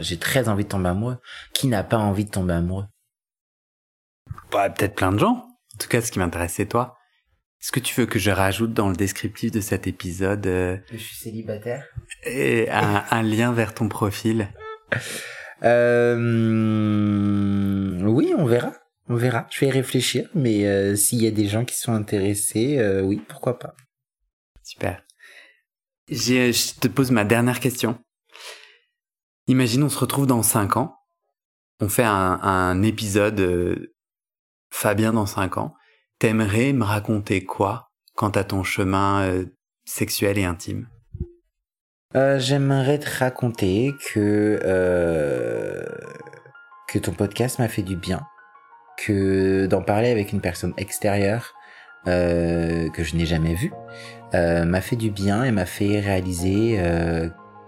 [0.00, 1.18] J'ai très envie de tomber amoureux.
[1.54, 2.86] Qui n'a pas envie de tomber amoureux?
[4.50, 5.46] Bah, Peut-être plein de gens.
[5.74, 6.97] En tout cas, ce qui m'intéresse, c'est toi.
[7.60, 10.96] Est-ce que tu veux que je rajoute dans le descriptif de cet épisode euh, que
[10.96, 11.84] je suis célibataire
[12.24, 14.48] et un, un lien vers ton profil?
[15.64, 16.16] Euh,
[18.06, 18.72] Oui, on verra.
[19.08, 19.46] On verra.
[19.50, 23.00] Je vais y réfléchir, mais euh, s'il y a des gens qui sont intéressés, euh,
[23.00, 23.74] oui, pourquoi pas.
[24.62, 25.02] Super.
[26.08, 27.98] Je te pose ma dernière question.
[29.46, 30.94] Imagine, on se retrouve dans cinq ans.
[31.80, 33.90] On fait un, un épisode
[34.70, 35.74] Fabien dans cinq ans.
[36.18, 39.44] T'aimerais me raconter quoi quant à ton chemin euh,
[39.84, 40.88] sexuel et intime?
[42.16, 45.84] Euh, J'aimerais te raconter que euh,
[46.88, 48.22] que ton podcast m'a fait du bien,
[48.96, 51.54] que d'en parler avec une personne extérieure
[52.06, 53.72] que je n'ai jamais vue
[54.32, 56.80] m'a fait du bien et m'a fait réaliser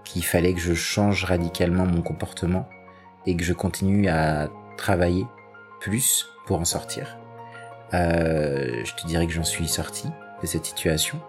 [0.03, 2.67] qu'il fallait que je change radicalement mon comportement
[3.27, 5.27] et que je continue à travailler
[5.79, 7.20] plus pour en sortir.
[7.93, 10.07] Euh, je te dirais que j'en suis sorti
[10.41, 11.19] de cette situation,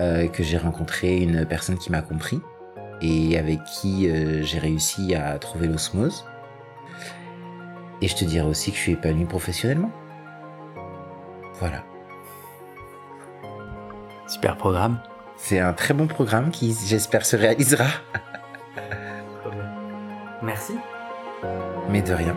[0.00, 2.40] euh, que j'ai rencontré une personne qui m'a compris
[3.00, 6.24] et avec qui euh, j'ai réussi à trouver l'osmose.
[8.02, 9.90] Et je te dirais aussi que je suis épanoui professionnellement.
[11.54, 11.82] Voilà.
[14.26, 15.00] Super programme.
[15.36, 17.86] C'est un très bon programme qui, j'espère, se réalisera.
[20.42, 20.74] Merci.
[21.88, 22.36] Mais de rien.